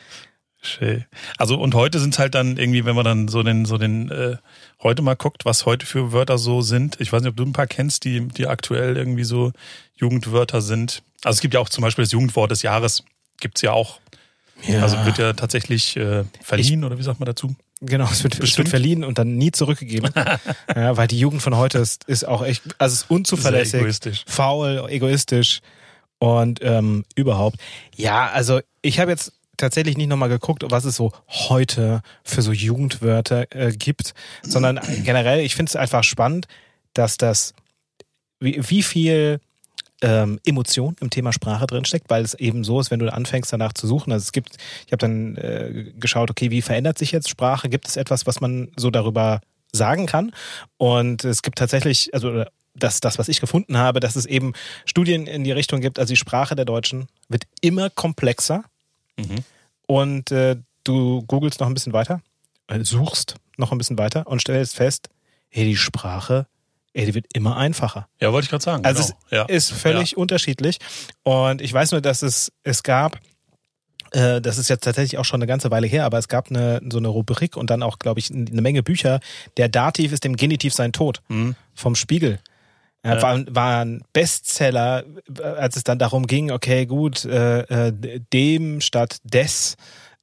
Schön. 0.60 1.06
Also 1.38 1.58
und 1.60 1.76
heute 1.76 2.00
sind 2.00 2.18
halt 2.18 2.36
dann 2.36 2.58
irgendwie, 2.58 2.84
wenn 2.84 2.96
man 2.96 3.06
dann 3.06 3.28
so 3.28 3.44
den, 3.44 3.66
so 3.66 3.78
den, 3.78 4.10
äh, 4.10 4.38
heute 4.82 5.02
mal 5.02 5.16
guckt, 5.16 5.46
was 5.46 5.66
heute 5.66 5.86
für 5.86 6.12
Wörter 6.12 6.38
so 6.38 6.62
sind. 6.62 7.00
Ich 7.00 7.14
weiß 7.14 7.22
nicht, 7.22 7.30
ob 7.30 7.38
du 7.38 7.44
ein 7.44 7.54
paar 7.54 7.68
kennst, 7.68 8.04
die, 8.06 8.28
die 8.28 8.48
aktuell 8.48 8.98
irgendwie 8.98 9.24
so 9.24 9.52
Jugendwörter 9.96 10.62
sind. 10.62 11.04
Also 11.24 11.38
es 11.38 11.42
gibt 11.42 11.54
ja 11.54 11.60
auch 11.60 11.70
zum 11.70 11.84
Beispiel 11.84 12.04
das 12.04 12.12
Jugendwort 12.12 12.52
des 12.52 12.64
Jahres, 12.64 13.04
gibt's 13.40 13.62
ja 13.62 13.72
auch. 13.72 14.00
ja. 14.64 14.82
Also 14.82 14.98
wird 15.06 15.20
ja 15.20 15.34
tatsächlich 15.34 15.96
äh, 15.96 16.24
verliehen 16.42 16.84
oder 16.84 16.98
wie 16.98 17.04
sagt 17.04 17.20
man 17.20 17.28
dazu? 17.28 17.56
Genau, 17.82 18.10
es 18.12 18.24
wird, 18.24 18.40
es 18.40 18.58
wird 18.58 18.70
verliehen 18.70 19.04
und 19.04 19.20
dann 19.20 19.36
nie 19.36 19.52
zurückgegeben. 19.52 20.12
ja, 20.76 20.98
weil 20.98 21.08
die 21.08 21.20
Jugend 21.20 21.42
von 21.42 21.56
heute 21.56 21.78
ist, 21.78 22.06
ist 22.06 22.28
auch 22.28 22.44
echt, 22.44 22.64
also 22.80 22.94
es 22.94 23.02
ist 23.04 23.12
unzuverlässig, 23.12 23.72
Sehr 23.72 23.82
egoistisch. 23.82 24.24
faul, 24.28 24.88
egoistisch 24.90 25.62
und 26.20 26.60
ähm, 26.64 27.06
überhaupt. 27.16 27.58
Ja, 27.96 28.30
also 28.30 28.62
ich 28.82 29.00
habe 29.00 29.12
jetzt 29.12 29.34
tatsächlich 29.58 29.98
nicht 29.98 30.08
nochmal 30.08 30.30
geguckt, 30.30 30.64
was 30.68 30.86
es 30.86 30.96
so 30.96 31.12
heute 31.28 32.02
für 32.24 32.42
so 32.42 32.52
Jugendwörter 32.52 33.46
äh, 33.56 33.72
gibt, 33.72 34.14
sondern 34.44 34.80
generell, 35.04 35.42
ich 35.42 35.56
finde 35.56 35.70
es 35.70 35.76
einfach 35.76 36.04
spannend, 36.04 36.48
dass 36.94 37.18
das, 37.18 37.54
wie, 38.40 38.60
wie 38.70 38.84
viel 38.84 39.40
ähm, 40.02 40.40
Emotion 40.46 40.96
im 41.00 41.10
Thema 41.10 41.34
Sprache 41.34 41.66
drin 41.68 41.86
steckt, 41.86 42.10
weil 42.10 42.24
es 42.24 42.34
eben 42.36 42.64
so 42.64 42.80
ist, 42.80 42.92
wenn 42.92 43.00
du 43.00 43.12
anfängst 43.12 43.52
danach 43.52 43.74
zu 43.74 43.88
suchen. 43.88 44.12
Also 44.12 44.24
es 44.24 44.32
gibt, 44.32 44.58
ich 44.86 44.92
habe 44.92 44.98
dann 44.98 45.36
äh, 45.38 45.92
geschaut, 46.00 46.30
okay, 46.30 46.52
wie 46.52 46.62
verändert 46.62 46.98
sich 46.98 47.12
jetzt 47.12 47.30
Sprache? 47.30 47.70
Gibt 47.70 47.88
es 47.88 47.98
etwas, 47.98 48.28
was 48.28 48.40
man 48.42 48.70
so 48.76 48.92
darüber 48.92 49.42
sagen 49.72 50.06
kann? 50.06 50.32
Und 50.78 51.24
es 51.26 51.42
gibt 51.42 51.58
tatsächlich, 51.58 52.14
also 52.14 52.44
das, 52.76 53.00
das, 53.00 53.18
was 53.18 53.28
ich 53.28 53.42
gefunden 53.42 53.78
habe, 53.78 54.00
dass 54.00 54.16
es 54.16 54.28
eben 54.28 54.54
Studien 54.86 55.26
in 55.26 55.44
die 55.44 55.52
Richtung 55.52 55.82
gibt, 55.82 55.98
also 55.98 56.12
die 56.12 56.18
Sprache 56.18 56.56
der 56.56 56.66
Deutschen 56.66 57.08
wird 57.28 57.44
immer 57.62 57.90
komplexer 57.90 58.64
Mhm. 59.20 59.38
und 59.88 60.32
äh, 60.32 60.58
du 60.84 61.24
googelst 61.24 61.60
noch 61.60 61.66
ein 61.66 61.74
bisschen 61.74 61.92
weiter, 61.94 62.22
äh, 62.68 62.84
suchst 62.84 63.34
noch 63.58 63.72
ein 63.72 63.80
bisschen 63.80 63.98
weiter 63.98 64.28
und 64.28 64.42
stellst 64.42 64.76
fest, 64.76 65.10
hey, 65.50 65.66
die 65.66 65.76
Sprache, 65.76 66.46
ey, 66.98 67.06
die 67.06 67.14
wird 67.16 67.26
immer 67.34 67.58
einfacher. 67.58 68.08
Ja, 68.20 68.32
wollte 68.34 68.46
ich 68.46 68.50
gerade 68.50 68.64
sagen. 68.64 68.86
Also 68.86 69.04
genau. 69.04 69.18
ja. 69.32 69.44
Ist 69.44 69.72
völlig 69.72 70.18
unterschiedlich. 70.18 70.80
Und 71.24 71.62
ich 71.62 71.72
weiß 71.74 71.92
nur, 71.92 72.02
dass 72.02 72.22
es, 72.24 72.52
es 72.64 72.84
gab, 72.84 73.20
äh, 74.12 74.42
das 74.42 74.58
ist 74.58 74.70
jetzt 74.70 74.84
tatsächlich 74.84 75.18
auch 75.18 75.26
schon 75.26 75.40
eine 75.40 75.48
ganze 75.48 75.70
Weile 75.72 75.88
her, 75.88 76.06
aber 76.06 76.18
es 76.18 76.28
gab 76.28 76.50
eine, 76.50 76.82
so 76.90 76.98
eine 76.98 77.08
Rubrik 77.10 77.56
und 77.58 77.70
dann 77.70 77.84
auch, 77.84 78.00
glaube 78.00 78.20
ich, 78.20 78.32
eine 78.32 78.62
Menge 78.62 78.84
Bücher. 78.84 79.20
Der 79.58 79.70
Dativ 79.70 80.12
ist 80.12 80.24
dem 80.24 80.36
Genitiv 80.36 80.74
sein 80.74 80.92
Tod 80.94 81.22
Mhm. 81.28 81.56
vom 81.76 81.96
Spiegel. 81.96 82.40
Ja, 83.06 83.16
Ja. 83.16 83.22
war, 83.22 83.44
war 83.50 83.86
ein 83.86 84.04
Bestseller, 84.14 85.04
äh, 85.40 85.44
als 85.44 85.76
es 85.76 85.84
dann 85.84 86.00
darum 86.00 86.26
ging, 86.28 86.52
okay, 86.52 86.86
gut, 86.86 87.26
äh, 87.26 87.62
äh, 87.90 88.20
dem 88.34 88.82
statt 88.82 89.18
des 89.24 89.76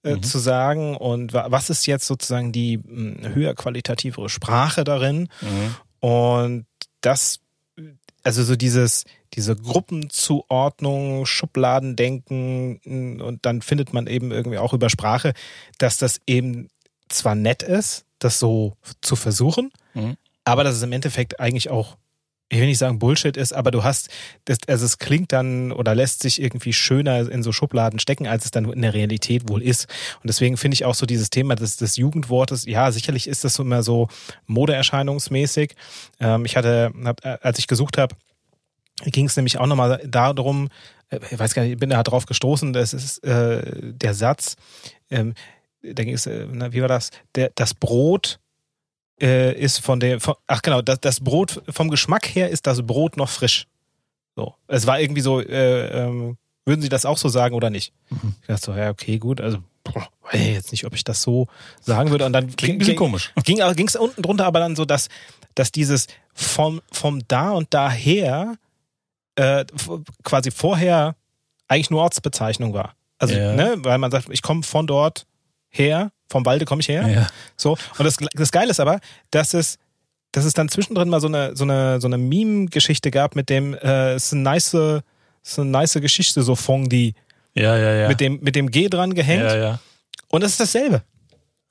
äh, 0.03 0.17
Mhm. 0.17 0.23
zu 0.23 0.39
sagen 0.39 0.97
und 0.99 1.33
wa- 1.33 1.47
was 1.49 1.71
ist 1.71 1.87
jetzt 1.87 2.07
sozusagen 2.07 2.53
die 2.53 2.77
mh, 2.77 3.31
höher 3.35 3.55
qualitativere 3.55 4.29
Sprache 4.29 4.85
darin 4.85 5.29
Mhm. 5.41 5.77
Und 6.05 6.67
das, 7.01 7.41
also 8.25 8.45
so 8.45 8.57
dieses, 8.57 9.05
diese 9.33 9.57
Gruppenzuordnung, 9.57 11.25
Schubladendenken 11.25 13.23
und 13.23 13.47
dann 13.47 13.63
findet 13.63 13.95
man 13.95 14.07
eben 14.07 14.31
irgendwie 14.31 14.59
auch 14.59 14.75
über 14.75 14.91
Sprache, 14.91 15.33
dass 15.79 15.97
das 15.97 16.21
eben 16.27 16.69
zwar 17.09 17.35
nett 17.35 17.63
ist, 17.63 18.05
das 18.19 18.39
so 18.39 18.77
zu 19.01 19.17
versuchen, 19.17 19.71
Mhm. 19.95 20.17
aber 20.45 20.63
dass 20.63 20.75
es 20.77 20.83
im 20.83 20.93
Endeffekt 20.93 21.41
eigentlich 21.41 21.71
auch, 21.71 21.97
ich 22.51 22.61
will 22.61 22.67
nicht 22.67 22.79
sagen 22.79 22.99
Bullshit 22.99 23.37
ist, 23.37 23.53
aber 23.53 23.71
du 23.71 23.85
hast, 23.85 24.11
das, 24.45 24.59
also 24.67 24.85
es 24.85 24.99
klingt 24.99 25.33
dann 25.33 25.73
oder 25.73 25.95
lässt 25.95 26.23
sich 26.23 26.41
irgendwie 26.41 26.73
schöner 26.73 27.29
in 27.31 27.43
so 27.43 27.53
Schubladen 27.53 27.99
stecken, 27.99 28.27
als 28.27 28.45
es 28.45 28.51
dann 28.51 28.71
in 28.71 28.83
der 28.83 28.95
Realität 28.95 29.49
wohl 29.49 29.63
ist. 29.63 29.89
Und 30.23 30.29
deswegen 30.29 30.57
finde 30.57 30.75
ich 30.75 30.85
auch 30.85 30.95
so 30.95 31.07
dieses 31.07 31.31
Thema 31.31 31.55
des, 31.57 31.77
des 31.77 31.97
Jugendwortes, 31.97 32.67
ja, 32.67 32.93
sicherlich 32.93 33.27
ist 33.27 33.45
das 33.45 33.59
immer 33.59 33.83
so 33.83 34.09
modeerscheinungsmäßig. 34.47 35.75
Ähm, 36.21 36.45
ich 36.45 36.57
hatte, 36.57 36.93
hab, 37.05 37.25
äh, 37.25 37.39
als 37.41 37.59
ich 37.59 37.67
gesucht 37.67 37.99
habe, 37.99 38.15
ging 39.05 39.27
es 39.27 39.37
nämlich 39.37 39.59
auch 39.59 39.67
nochmal 39.67 40.03
darum, 40.07 40.69
äh, 41.11 41.21
ich 41.31 41.39
weiß 41.39 41.55
gar 41.55 41.63
nicht, 41.63 41.73
ich 41.73 41.79
bin 41.79 41.91
da 41.91 42.03
drauf 42.03 42.27
gestoßen, 42.27 42.73
das 42.73 42.93
ist 42.93 43.25
äh, 43.25 43.63
der 43.81 44.15
Satz, 44.15 44.57
ähm, 45.11 45.35
da 45.83 46.05
ging 46.05 46.15
es, 46.15 46.27
äh, 46.27 46.47
wie 46.73 46.81
war 46.81 46.89
das? 46.89 47.11
Der, 47.35 47.51
das 47.55 47.75
Brot 47.75 48.39
äh, 49.25 49.59
ist 49.59 49.79
von 49.79 50.01
dem, 50.01 50.21
von, 50.21 50.35
ach 50.47 50.61
genau, 50.61 50.83
das, 50.83 51.01
das 51.01 51.21
Brot, 51.21 51.63
vom 51.71 51.89
Geschmack 51.89 52.27
her 52.35 52.51
ist 52.51 52.67
das 52.67 52.87
Brot 52.87 53.17
noch 53.17 53.31
frisch. 53.31 53.67
So. 54.37 54.55
Es 54.69 54.87
war 54.87 55.01
irgendwie 55.01 55.23
so, 55.23 55.41
äh, 55.41 56.05
ähm, 56.05 56.37
würden 56.67 56.83
Sie 56.83 56.89
das 56.91 57.07
auch 57.07 57.17
so 57.17 57.29
sagen 57.29 57.55
oder 57.55 57.71
nicht? 57.71 57.93
Mhm. 58.11 58.35
Ich 58.43 58.47
dachte 58.49 58.63
so, 58.67 58.75
ja, 58.75 58.91
okay, 58.91 59.19
gut, 59.19 59.41
also 59.41 59.59
boah, 59.83 60.09
weiß 60.25 60.41
ich 60.41 60.55
jetzt 60.55 60.73
nicht, 60.73 60.85
ob 60.85 60.95
ich 60.95 61.05
das 61.05 61.23
so 61.23 61.49
sagen 61.81 62.11
würde. 62.11 62.27
Und 62.27 62.33
dann 62.35 62.55
Klingt 62.55 62.77
ein 62.77 62.79
bisschen 62.79 62.97
komisch. 62.97 63.33
ging 63.45 63.61
es 63.61 63.97
unten 63.97 64.23
drunter 64.23 64.45
aber 64.45 64.59
dann 64.59 64.77
so, 64.77 64.85
dass, 64.85 65.09
dass 65.55 65.73
dieses 65.73 66.07
vom, 66.35 66.83
vom 66.93 67.23
da 67.29 67.53
und 67.53 67.73
daher 67.73 68.57
äh, 69.37 69.65
quasi 70.23 70.51
vorher 70.51 71.17
eigentlich 71.69 71.91
nur 71.91 72.03
Ortsbezeichnung 72.03 72.75
war. 72.75 72.95
Also, 73.19 73.35
Ja. 73.35 73.55
ne, 73.55 73.77
weil 73.79 73.99
man 73.99 74.11
sagt, 74.11 74.29
ich 74.31 74.43
komme 74.43 74.63
von 74.63 74.87
dort 74.87 75.27
her, 75.71 76.11
vom 76.35 76.45
Walde 76.45 76.65
komme 76.65 76.81
ich 76.81 76.89
her. 76.89 77.09
Ja. 77.09 77.27
So. 77.57 77.79
Und 77.97 78.05
das, 78.05 78.17
das 78.35 78.51
Geile 78.51 78.73
ist 78.73 78.81
aber, 78.81 78.99
dass 79.31 79.55
es, 79.55 79.79
dass 80.33 80.45
es 80.45 80.53
dann 80.53 80.69
zwischendrin 80.69 81.09
mal 81.09 81.21
so 81.21 81.29
eine, 81.29 81.55
so 81.55 81.63
eine, 81.63 82.01
so 82.01 82.09
eine 82.09 82.19
Meme-Geschichte 82.19 83.13
gab 83.13 83.37
mit 83.37 83.49
dem, 83.49 83.75
äh, 83.75 84.15
es 84.15 84.27
ist 84.27 84.33
ein 84.33 84.43
nice, 84.43 84.75
ist 85.45 85.59
eine 85.61 85.71
nice 85.71 85.95
Geschichte, 86.01 86.43
so 86.43 86.57
Fondue. 86.57 87.13
Ja, 87.55 87.77
ja, 87.77 87.95
ja. 87.95 88.09
Mit 88.09 88.21
dem, 88.21 88.41
mit 88.43 88.57
dem 88.57 88.69
G 88.69 88.89
dran 88.89 89.15
gehängt. 89.15 89.45
ja, 89.45 89.57
ja. 89.57 89.79
Und 90.29 90.43
das 90.43 90.51
ist 90.51 90.61
dasselbe. 90.61 91.03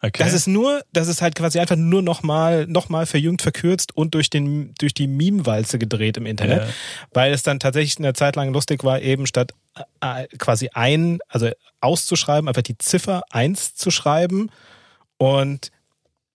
Okay. 0.05 0.21
Das 0.21 0.33
ist 0.33 0.47
nur, 0.47 0.83
das 0.91 1.07
ist 1.07 1.21
halt 1.21 1.33
quasi 1.33 1.59
einfach 1.59 1.77
nur 1.77 2.01
nochmal 2.01 2.67
noch 2.67 2.89
mal 2.89 3.05
verjüngt, 3.05 3.41
verkürzt 3.41 3.95
und 3.95 4.13
durch, 4.13 4.29
den, 4.29 4.75
durch 4.77 4.93
die 4.93 5.07
Meme-Walze 5.07 5.79
gedreht 5.79 6.17
im 6.17 6.25
Internet. 6.25 6.63
Ja. 6.63 6.69
Weil 7.13 7.31
es 7.31 7.41
dann 7.41 7.61
tatsächlich 7.61 7.97
eine 7.99 8.13
Zeit 8.13 8.35
lang 8.35 8.51
lustig 8.51 8.83
war, 8.83 8.99
eben 9.01 9.25
statt 9.27 9.53
äh, 10.01 10.27
quasi 10.37 10.69
ein, 10.73 11.19
also 11.29 11.49
auszuschreiben, 11.79 12.49
einfach 12.49 12.63
die 12.63 12.77
Ziffer 12.77 13.23
eins 13.31 13.75
zu 13.75 13.91
schreiben. 13.91 14.49
Und 15.15 15.71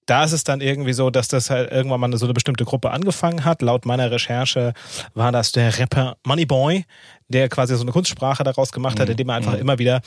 da 0.06 0.24
ist 0.24 0.32
es 0.32 0.44
dann 0.44 0.62
irgendwie 0.62 0.94
so, 0.94 1.10
dass 1.10 1.28
das 1.28 1.50
halt 1.50 1.70
irgendwann 1.70 2.00
mal 2.00 2.16
so 2.16 2.24
eine 2.24 2.32
bestimmte 2.32 2.64
Gruppe 2.64 2.90
angefangen 2.90 3.44
hat. 3.44 3.60
Laut 3.60 3.84
meiner 3.84 4.10
Recherche 4.10 4.72
war 5.12 5.30
das 5.30 5.52
der 5.52 5.78
Rapper 5.78 6.16
Moneyboy, 6.24 6.86
der 7.28 7.50
quasi 7.50 7.76
so 7.76 7.82
eine 7.82 7.92
Kunstsprache 7.92 8.44
daraus 8.44 8.72
gemacht 8.72 8.98
hat, 8.98 9.10
indem 9.10 9.28
er 9.28 9.34
einfach 9.34 9.54
immer 9.54 9.78
wieder 9.78 10.00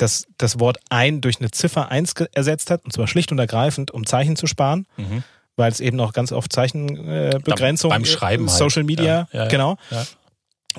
das, 0.00 0.26
das 0.38 0.58
Wort 0.60 0.78
ein 0.90 1.20
durch 1.20 1.40
eine 1.40 1.50
Ziffer 1.50 1.90
eins 1.90 2.14
ge- 2.14 2.28
ersetzt 2.32 2.70
hat, 2.70 2.84
und 2.84 2.92
zwar 2.92 3.06
schlicht 3.06 3.32
und 3.32 3.38
ergreifend, 3.38 3.90
um 3.90 4.06
Zeichen 4.06 4.36
zu 4.36 4.46
sparen, 4.46 4.86
Mhm. 4.96 5.22
weil 5.56 5.70
es 5.70 5.80
eben 5.80 5.96
noch 5.96 6.12
ganz 6.12 6.32
oft 6.32 6.52
Zeichenbegrenzung, 6.52 7.90
äh, 7.90 7.94
Beim 7.94 8.04
Schreiben 8.04 8.48
halt. 8.48 8.58
Social 8.58 8.84
Media, 8.84 9.28
Ja, 9.32 9.42
ja, 9.44 9.48
genau, 9.48 9.76
Ja. 9.90 10.04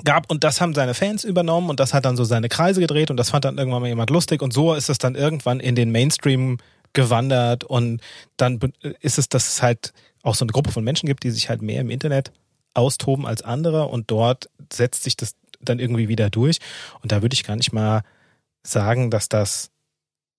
gab. 0.04 0.30
Und 0.30 0.44
das 0.44 0.60
haben 0.60 0.74
seine 0.74 0.94
Fans 0.94 1.24
übernommen 1.24 1.70
und 1.70 1.80
das 1.80 1.94
hat 1.94 2.04
dann 2.04 2.16
so 2.16 2.24
seine 2.24 2.48
Kreise 2.48 2.80
gedreht 2.80 3.10
und 3.10 3.16
das 3.16 3.30
fand 3.30 3.44
dann 3.44 3.58
irgendwann 3.58 3.82
mal 3.82 3.88
jemand 3.88 4.10
lustig 4.10 4.42
und 4.42 4.52
so 4.52 4.74
ist 4.74 4.88
es 4.88 4.98
dann 4.98 5.14
irgendwann 5.14 5.60
in 5.60 5.74
den 5.74 5.90
Mainstream 5.92 6.58
gewandert 6.94 7.64
und 7.64 8.00
dann 8.36 8.58
ist 9.00 9.18
es, 9.18 9.28
dass 9.28 9.48
es 9.48 9.62
halt 9.62 9.92
auch 10.22 10.34
so 10.34 10.44
eine 10.44 10.52
Gruppe 10.52 10.70
von 10.72 10.84
Menschen 10.84 11.06
gibt, 11.06 11.24
die 11.24 11.30
sich 11.30 11.48
halt 11.48 11.62
mehr 11.62 11.80
im 11.80 11.90
Internet 11.90 12.32
austoben 12.74 13.26
als 13.26 13.42
andere 13.42 13.86
und 13.86 14.10
dort 14.10 14.48
setzt 14.72 15.02
sich 15.04 15.16
das 15.16 15.34
dann 15.60 15.78
irgendwie 15.78 16.08
wieder 16.08 16.28
durch. 16.30 16.58
Und 17.02 17.12
da 17.12 17.22
würde 17.22 17.34
ich 17.34 17.44
gar 17.44 17.56
nicht 17.56 17.72
mal 17.72 18.02
sagen, 18.62 19.10
dass 19.10 19.28
das 19.28 19.70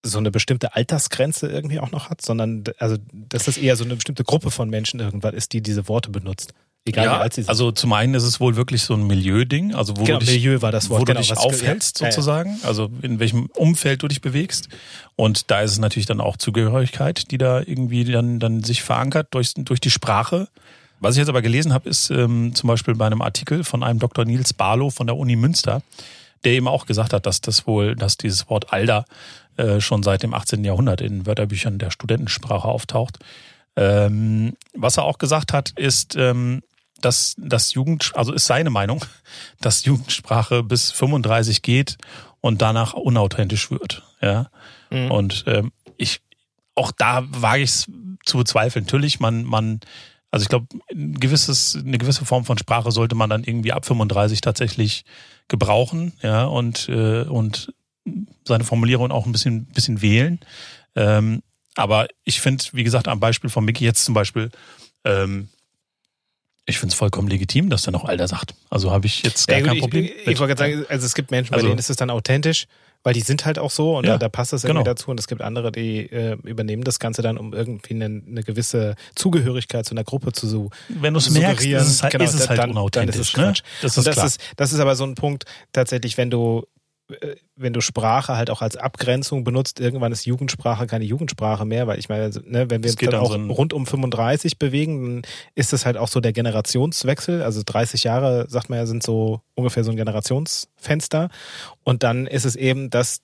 so 0.06 0.18
eine 0.18 0.32
bestimmte 0.32 0.76
Altersgrenze 0.76 1.48
irgendwie 1.48 1.80
auch 1.80 1.92
noch 1.92 2.10
hat, 2.10 2.22
sondern 2.22 2.64
also 2.78 2.98
dass 3.12 3.46
das 3.46 3.58
eher 3.58 3.76
so 3.76 3.86
eine 3.86 3.96
bestimmte 3.96 4.24
Gruppe 4.24 4.52
von 4.52 4.70
Menschen 4.70 5.00
irgendwann 5.00 5.34
ist, 5.34 5.54
die 5.54 5.62
diese 5.62 5.88
Worte 5.88 6.10
benutzt. 6.10 6.54
Egal 6.86 7.06
wie 7.06 7.10
ja, 7.12 7.20
alt 7.20 7.34
sie 7.34 7.44
sind. 7.44 7.50
also 7.50 7.72
zum 7.72 7.94
einen 7.94 8.14
ist 8.14 8.24
es 8.24 8.42
wohl 8.42 8.58
wirklich 8.58 8.84
so 8.84 8.94
ein 8.94 9.08
Milieu-Ding, 9.08 9.74
also 9.74 9.96
wo 9.96 10.04
genau, 10.04 10.20
du 10.20 10.26
dich, 10.26 10.36
Milieu 10.36 10.62
war 10.62 10.74
das 10.74 10.90
Wort, 10.90 11.02
wo 11.02 11.06
genau, 11.06 11.22
du 11.22 11.24
dich 11.24 11.32
was- 11.32 11.38
aufhältst 11.38 12.02
ja. 12.02 12.12
sozusagen, 12.12 12.60
also 12.64 12.92
in 13.02 13.20
welchem 13.20 13.46
Umfeld 13.56 14.04
du 14.04 14.10
dich 14.10 14.20
bewegst. 14.20 14.68
Und 15.16 15.50
da 15.50 15.62
ist 15.62 15.72
es 15.72 15.80
natürlich 15.80 16.08
dann 16.08 16.20
auch 16.20 16.36
Zugehörigkeit, 16.36 17.32
die 17.32 17.38
da 17.38 17.62
irgendwie 17.62 18.04
dann, 18.04 18.42
dann 18.42 18.64
sich 18.64 18.84
verankert 18.84 19.28
durch, 19.32 19.54
durch 19.56 19.80
die 19.80 19.92
Sprache. 19.92 20.50
Was 21.00 21.16
ich 21.16 21.20
jetzt 21.20 21.30
aber 21.30 21.42
gelesen 21.42 21.72
habe, 21.72 21.88
ist 21.88 22.10
ähm, 22.10 22.54
zum 22.54 22.68
Beispiel 22.68 22.96
bei 22.96 23.06
einem 23.06 23.22
Artikel 23.22 23.64
von 23.64 23.82
einem 23.82 24.00
Dr. 24.00 24.26
Nils 24.26 24.52
Barlow 24.52 24.90
von 24.90 25.08
der 25.08 25.16
Uni 25.16 25.38
Münster, 25.38 25.82
der 26.44 26.54
eben 26.54 26.68
auch 26.68 26.86
gesagt 26.86 27.14
hat, 27.14 27.26
dass 27.26 27.42
das 27.42 27.68
wohl, 27.68 27.96
dass 27.96 28.18
dieses 28.18 28.50
Wort 28.50 28.74
Alter 28.74 29.06
äh, 29.58 29.80
schon 29.80 30.04
seit 30.04 30.24
dem 30.24 30.34
18. 30.34 30.64
Jahrhundert 30.64 31.02
in 31.02 31.26
Wörterbüchern 31.26 31.78
der 31.78 31.92
Studentensprache 31.92 32.68
auftaucht. 32.68 33.20
Ähm, 33.76 34.56
was 34.74 34.98
er 34.98 35.04
auch 35.04 35.18
gesagt 35.18 35.54
hat, 35.54 35.72
ist, 35.72 36.16
ähm, 36.16 36.62
dass 37.02 37.36
das 37.38 37.74
Jugend, 37.74 38.12
also 38.16 38.34
ist 38.34 38.46
seine 38.46 38.70
Meinung, 38.70 39.04
dass 39.62 39.86
Jugendsprache 39.86 40.64
bis 40.64 40.92
35 40.92 41.62
geht 41.62 41.98
und 42.42 42.62
danach 42.62 42.94
unauthentisch 42.94 43.72
wird. 43.72 44.04
Ja. 44.22 44.50
Mhm. 44.90 45.12
Und 45.12 45.44
ähm, 45.48 45.72
ich, 45.98 46.22
auch 46.76 46.92
da 46.92 47.24
wage 47.30 47.64
ich 47.64 47.70
es 47.70 47.92
zu 48.26 48.38
bezweifeln. 48.38 48.86
Natürlich, 48.86 49.20
man, 49.20 49.44
man, 49.44 49.80
also 50.34 50.46
ich 50.46 50.50
glaube, 50.50 50.66
ein 50.92 51.14
gewisses, 51.20 51.76
eine 51.76 52.00
gewisse 52.00 52.26
Form 52.26 52.44
von 52.44 52.58
Sprache 52.58 52.92
sollte 52.92 53.14
man 53.14 53.30
dann 53.30 53.44
irgendwie 53.44 53.72
ab 53.72 53.86
35 53.86 54.42
tatsächlich 54.42 55.06
gebrauchen, 55.48 56.14
ja, 56.24 56.46
und, 56.46 56.90
äh, 56.90 57.22
und 57.22 57.72
seine 58.44 58.64
Formulierung 58.64 59.12
auch 59.12 59.28
ein 59.28 59.32
bisschen, 59.32 59.66
bisschen 59.66 60.02
wählen. 60.02 60.40
Ähm, 60.96 61.44
aber 61.76 62.08
ich 62.24 62.42
finde, 62.42 62.64
wie 62.72 62.84
gesagt, 62.84 63.08
am 63.08 63.20
Beispiel 63.20 63.52
von 63.52 63.64
Mickey 63.64 63.86
jetzt 63.86 64.06
zum 64.06 64.16
Beispiel, 64.16 64.50
ähm, 65.04 65.50
ich 66.66 66.80
finde 66.80 66.94
es 66.94 66.98
vollkommen 66.98 67.28
legitim, 67.28 67.70
dass 67.70 67.86
er 67.86 67.92
noch 67.92 68.06
Alter 68.06 68.28
sagt. 68.28 68.56
Also 68.72 68.90
habe 68.90 69.06
ich 69.06 69.22
jetzt 69.22 69.48
gar 69.48 69.58
Ja, 69.60 69.64
gut, 69.66 69.72
kein 69.72 69.80
Problem. 69.82 70.06
Ich, 70.06 70.12
ich, 70.28 70.40
wollte 70.40 70.56
gerade 70.56 70.78
sagen, 70.78 70.86
also 70.90 71.06
es 71.06 71.14
gibt 71.14 71.30
Menschen, 71.30 71.52
bei 71.52 71.58
Also- 71.58 71.68
denen 71.68 71.78
ist 71.78 71.92
es 71.92 71.98
dann 71.98 72.10
authentisch, 72.10 72.66
weil 73.04 73.14
die 73.14 73.22
sind 73.22 73.46
halt 73.46 73.60
auch 73.60 73.72
so 73.72 73.98
und 73.98 74.06
Ja, 74.06 74.14
da, 74.14 74.18
da 74.18 74.30
passt 74.30 74.54
das 74.54 74.64
irgendwie 74.64 74.84
genau. 74.84 74.92
dazu. 74.92 75.12
Und 75.12 75.20
es 75.20 75.28
gibt 75.28 75.42
andere, 75.42 75.72
die 75.72 76.10
äh, 76.12 76.38
übernehmen 76.44 76.84
das 76.84 77.00
Ganze 77.00 77.22
dann, 77.22 77.38
um 77.38 77.54
irgendwie 77.54 77.94
eine, 77.94 78.06
eine 78.06 78.44
gewisse 78.44 78.96
Zugehörigkeit 79.16 79.86
zu 79.86 79.94
einer 79.94 80.04
Gruppe 80.04 80.32
zu 80.32 80.48
so 80.48 80.70
Wenn 80.90 81.14
du 81.14 81.20
es 81.20 81.30
merkst, 81.30 81.66
ist 81.66 81.88
es 81.88 82.04
halt, 82.04 82.14
Genau, 82.14 82.24
ist 82.24 82.34
es 82.34 82.50
halt 82.50 82.60
dann, 82.60 82.72
unauthentisch. 82.72 83.34
Dann 83.34 83.52
ist 83.52 83.60
es 83.60 83.64
ne? 83.64 83.70
Das 83.82 83.98
ist 83.98 84.08
das 84.08 84.24
ist, 84.24 84.42
das 84.56 84.74
ist 84.74 84.80
aber 84.80 84.96
so 84.96 85.04
ein 85.04 85.16
Punkt, 85.16 85.46
tatsächlich, 85.74 86.18
wenn 86.18 86.30
du, 86.30 86.66
wenn 87.56 87.74
du 87.74 87.82
Sprache 87.82 88.36
halt 88.36 88.50
auch 88.50 88.62
als 88.62 88.76
Abgrenzung 88.78 89.44
benutzt, 89.44 89.80
irgendwann 89.80 90.12
ist 90.12 90.26
Jugendsprache 90.26 90.88
keine 90.88 91.06
Jugendsprache 91.06 91.66
mehr, 91.66 91.88
weil 91.88 92.00
ich 92.00 92.10
meine, 92.10 92.24
also, 92.24 92.40
ne, 92.46 92.70
wenn 92.70 92.84
wir 92.84 92.90
uns 92.90 92.96
dann 93.12 93.20
auch 93.22 93.32
so 93.32 93.54
rund 93.54 93.74
um 93.74 93.86
35 93.86 94.58
bewegen, 94.60 95.22
dann 95.24 95.32
ist 95.56 95.74
das 95.74 95.86
halt 95.86 95.98
auch 95.98 96.08
so 96.08 96.20
der 96.20 96.34
Generationswechsel. 96.34 97.42
Also 97.42 97.62
30 97.66 98.04
Jahre, 98.04 98.46
sagt 98.50 98.70
man 98.70 98.80
ja, 98.80 98.86
sind 98.86 99.04
so 99.04 99.42
ungefähr 99.56 99.84
so 99.84 99.92
ein 99.92 99.98
Generationsfenster. 99.98 101.30
Und 101.84 102.04
dann 102.04 102.28
ist 102.28 102.46
es 102.46 102.56
eben, 102.56 102.90
dass 102.90 103.22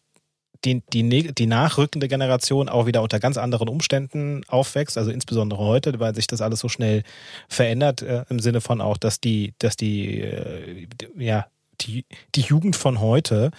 die, 0.65 0.81
die, 0.91 1.33
die 1.33 1.45
nachrückende 1.47 2.07
Generation 2.09 2.67
auch 2.67 2.85
wieder 2.85 3.01
unter 3.01 3.19
ganz 3.21 3.37
anderen 3.37 3.69
Umständen 3.69 4.41
aufwächst, 4.49 4.97
also 4.97 5.09
insbesondere 5.09 5.59
heute, 5.63 5.99
weil 6.01 6.13
sich 6.15 6.27
das 6.27 6.41
alles 6.41 6.59
so 6.59 6.67
schnell 6.67 7.03
verändert, 7.47 8.01
äh, 8.01 8.25
im 8.29 8.39
Sinne 8.39 8.59
von 8.59 8.81
auch, 8.81 8.97
dass 8.97 9.21
die, 9.21 9.53
dass 9.59 9.77
die, 9.77 10.19
äh, 10.21 10.87
die- 11.01 11.23
ja, 11.23 11.47
die, 11.81 12.05
die 12.35 12.41
Jugend 12.41 12.75
von 12.75 12.99
heute, 12.99 13.51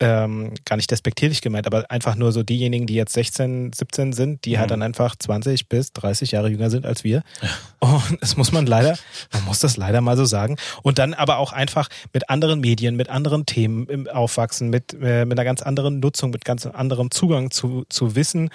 ähm, 0.00 0.54
gar 0.64 0.74
nicht 0.76 0.90
despektierlich 0.90 1.42
gemeint, 1.42 1.66
aber 1.68 1.88
einfach 1.88 2.16
nur 2.16 2.32
so 2.32 2.42
diejenigen, 2.42 2.86
die 2.86 2.94
jetzt 2.94 3.12
16, 3.12 3.72
17 3.72 4.12
sind, 4.12 4.44
die 4.44 4.58
halt 4.58 4.68
Mhm. 4.68 4.72
dann 4.72 4.82
einfach 4.82 5.14
20 5.16 5.68
bis 5.68 5.92
30 5.92 6.32
Jahre 6.32 6.48
jünger 6.48 6.70
sind 6.70 6.86
als 6.86 7.04
wir. 7.04 7.22
Und 7.78 8.18
das 8.20 8.36
muss 8.36 8.50
man 8.50 8.66
leider, 8.66 8.98
man 9.32 9.44
muss 9.44 9.60
das 9.60 9.76
leider 9.76 10.00
mal 10.00 10.16
so 10.16 10.24
sagen. 10.24 10.56
Und 10.82 10.98
dann 10.98 11.14
aber 11.14 11.36
auch 11.38 11.52
einfach 11.52 11.88
mit 12.12 12.30
anderen 12.30 12.60
Medien, 12.60 12.96
mit 12.96 13.10
anderen 13.10 13.46
Themen 13.46 13.86
im 13.86 14.08
Aufwachsen, 14.08 14.70
mit, 14.70 14.92
äh, 15.00 15.24
mit 15.24 15.38
einer 15.38 15.44
ganz 15.44 15.62
anderen 15.62 16.00
Nutzung, 16.00 16.30
mit 16.30 16.44
ganz 16.44 16.66
anderem 16.66 17.12
Zugang 17.12 17.52
zu, 17.52 17.84
zu 17.88 18.16
Wissen. 18.16 18.50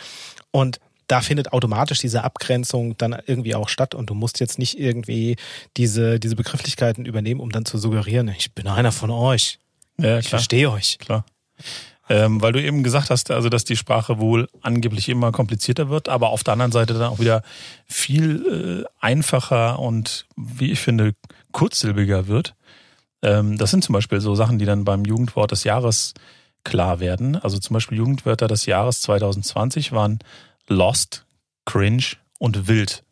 Und 0.51 0.79
da 1.08 1.22
findet 1.22 1.54
automatisch 1.54 2.00
diese 2.00 2.24
Abgrenzung 2.24 2.98
dann 2.98 3.16
irgendwie 3.26 3.56
auch 3.56 3.70
statt 3.70 3.96
und 3.96 4.10
du 4.10 4.14
musst 4.14 4.40
jetzt 4.40 4.60
nicht 4.60 4.80
irgendwie 4.80 5.38
diese, 5.78 6.20
diese 6.20 6.36
Begrifflichkeiten 6.36 7.06
übernehmen, 7.06 7.40
um 7.40 7.52
dann 7.52 7.66
zu 7.66 7.78
suggerieren, 7.78 8.28
ich 8.30 8.54
bin 8.54 8.68
einer 8.68 8.92
von 8.92 9.10
euch, 9.10 9.60
ja, 9.98 10.20
ich 10.20 10.30
verstehe 10.30 10.70
euch. 10.70 10.98
Klar. 11.00 11.26
Ähm, 12.10 12.42
weil 12.42 12.54
du 12.54 12.62
eben 12.62 12.84
gesagt 12.84 13.10
hast, 13.10 13.32
also 13.32 13.50
dass 13.50 13.66
die 13.66 13.76
Sprache 13.76 14.20
wohl 14.20 14.48
angeblich 14.62 15.10
immer 15.10 15.32
komplizierter 15.34 15.90
wird, 15.90 16.08
aber 16.08 16.30
auf 16.30 16.44
der 16.44 16.54
anderen 16.54 16.72
Seite 16.72 16.94
dann 16.94 17.10
auch 17.10 17.20
wieder 17.20 17.42
viel 17.86 18.86
äh, 18.86 19.06
einfacher 19.06 19.80
und 19.80 20.26
wie 20.38 20.72
ich 20.72 20.80
finde 20.80 21.14
kurzsilbiger 21.52 22.28
wird. 22.28 22.56
Ähm, 23.22 23.58
das 23.58 23.72
sind 23.72 23.84
zum 23.84 23.94
Beispiel 23.94 24.22
so 24.22 24.36
Sachen, 24.36 24.58
die 24.58 24.66
dann 24.66 24.86
beim 24.86 25.04
Jugendwort 25.04 25.52
des 25.52 25.66
Jahres 25.66 26.14
klar 26.64 27.00
werden. 27.00 27.36
Also 27.36 27.60
zum 27.60 27.74
Beispiel 27.74 27.98
Jugendwörter 27.98 28.48
des 28.48 28.66
Jahres 28.66 29.02
2020 29.02 29.92
waren 29.92 30.20
Lost, 30.69 31.25
Cringe 31.65 32.03
und 32.39 32.67
Wild. 32.67 33.03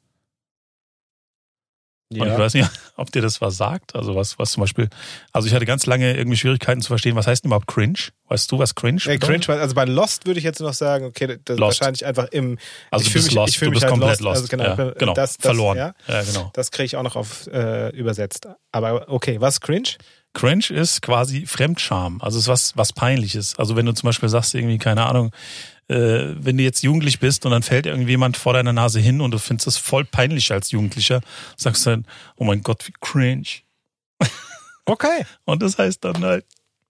Und 2.13 2.27
ich 2.27 2.38
weiß 2.38 2.53
nicht, 2.53 2.69
ob 2.97 3.12
dir 3.12 3.21
das 3.21 3.41
was 3.41 3.57
sagt. 3.57 3.95
Also 3.95 4.15
was, 4.15 4.38
was 4.38 4.51
zum 4.51 4.62
Beispiel, 4.62 4.89
also 5.33 5.47
ich 5.47 5.53
hatte 5.53 5.65
ganz 5.65 5.85
lange 5.88 6.15
irgendwie 6.15 6.38
Schwierigkeiten 6.38 6.79
zu 6.81 6.88
verstehen, 6.89 7.15
was 7.15 7.25
heißt 7.27 7.43
denn 7.43 7.50
überhaupt 7.50 7.67
Cringe? 7.67 7.97
Weißt 8.29 8.50
du, 8.51 8.59
was 8.59 8.75
Cringe 8.75 9.01
Ja, 9.03 9.13
bedeutet? 9.13 9.45
cringe, 9.47 9.59
also 9.59 9.74
bei 9.75 9.85
Lost 9.85 10.25
würde 10.27 10.38
ich 10.38 10.43
jetzt 10.43 10.62
noch 10.62 10.74
sagen, 10.74 11.05
okay, 11.05 11.39
das 11.43 11.55
ist 11.55 11.59
Lost. 11.59 11.81
wahrscheinlich 11.81 12.05
einfach 12.05 12.25
im, 12.31 12.57
Also 12.91 13.03
ich 13.05 13.09
du 13.12 13.13
bist 13.15 13.27
mich, 13.27 13.35
lost, 13.35 13.53
ich 13.55 13.59
du 13.59 13.71
bist 13.71 13.83
halt 13.83 13.91
komplett 13.91 14.19
lost. 14.19 14.21
lost. 14.21 14.35
Also 14.38 14.47
genau, 14.47 14.63
ja, 14.85 14.91
genau. 14.91 15.13
Das, 15.13 15.38
das, 15.38 15.45
verloren. 15.45 15.77
Ja, 15.77 15.93
Ja, 16.07 16.24
genau. 16.24 16.51
das 16.53 16.71
kriege 16.71 16.85
ich 16.85 16.95
auch 16.95 17.03
noch 17.03 17.15
auf 17.15 17.47
äh, 17.47 17.89
übersetzt. 17.89 18.47
Aber 18.71 19.09
okay, 19.09 19.41
was 19.41 19.55
ist 19.55 19.62
cringe? 19.62 19.89
Cringe 20.33 20.65
ist 20.69 21.01
quasi 21.01 21.45
Fremdscham. 21.47 22.21
Also 22.21 22.38
es 22.38 22.43
ist 22.43 22.50
was, 22.50 22.77
was 22.77 22.93
peinliches. 22.93 23.57
Also 23.57 23.75
wenn 23.75 23.85
du 23.85 23.93
zum 23.93 24.07
Beispiel 24.07 24.29
sagst, 24.29 24.53
irgendwie, 24.53 24.77
keine 24.77 25.05
Ahnung, 25.05 25.31
äh, 25.88 26.34
wenn 26.38 26.58
du 26.58 26.63
jetzt 26.63 26.84
jugendlich 26.84 27.20
bist 27.20 27.46
und 27.46 27.51
dann 27.51 27.63
fällt 27.63 27.86
irgendjemand 27.86 28.38
vor 28.38 28.54
deiner 28.54 28.74
Nase 28.74 29.00
hin 29.00 29.22
und 29.22 29.32
du 29.32 29.38
findest 29.38 29.68
es 29.68 29.77
voll 29.77 30.06
peinlich 30.06 30.51
als 30.51 30.72
Jugendlicher, 30.72 31.22
sagst 31.58 31.86
du 31.86 31.92
dann, 31.92 32.06
oh 32.38 32.44
mein 32.44 32.63
Gott, 32.63 32.88
wie 32.88 32.94
cringe. 33.01 33.48
Okay. 34.88 35.25
Und 35.46 35.63
das 35.63 35.80
heißt 35.80 36.06
dann 36.06 36.24
halt 36.24 36.46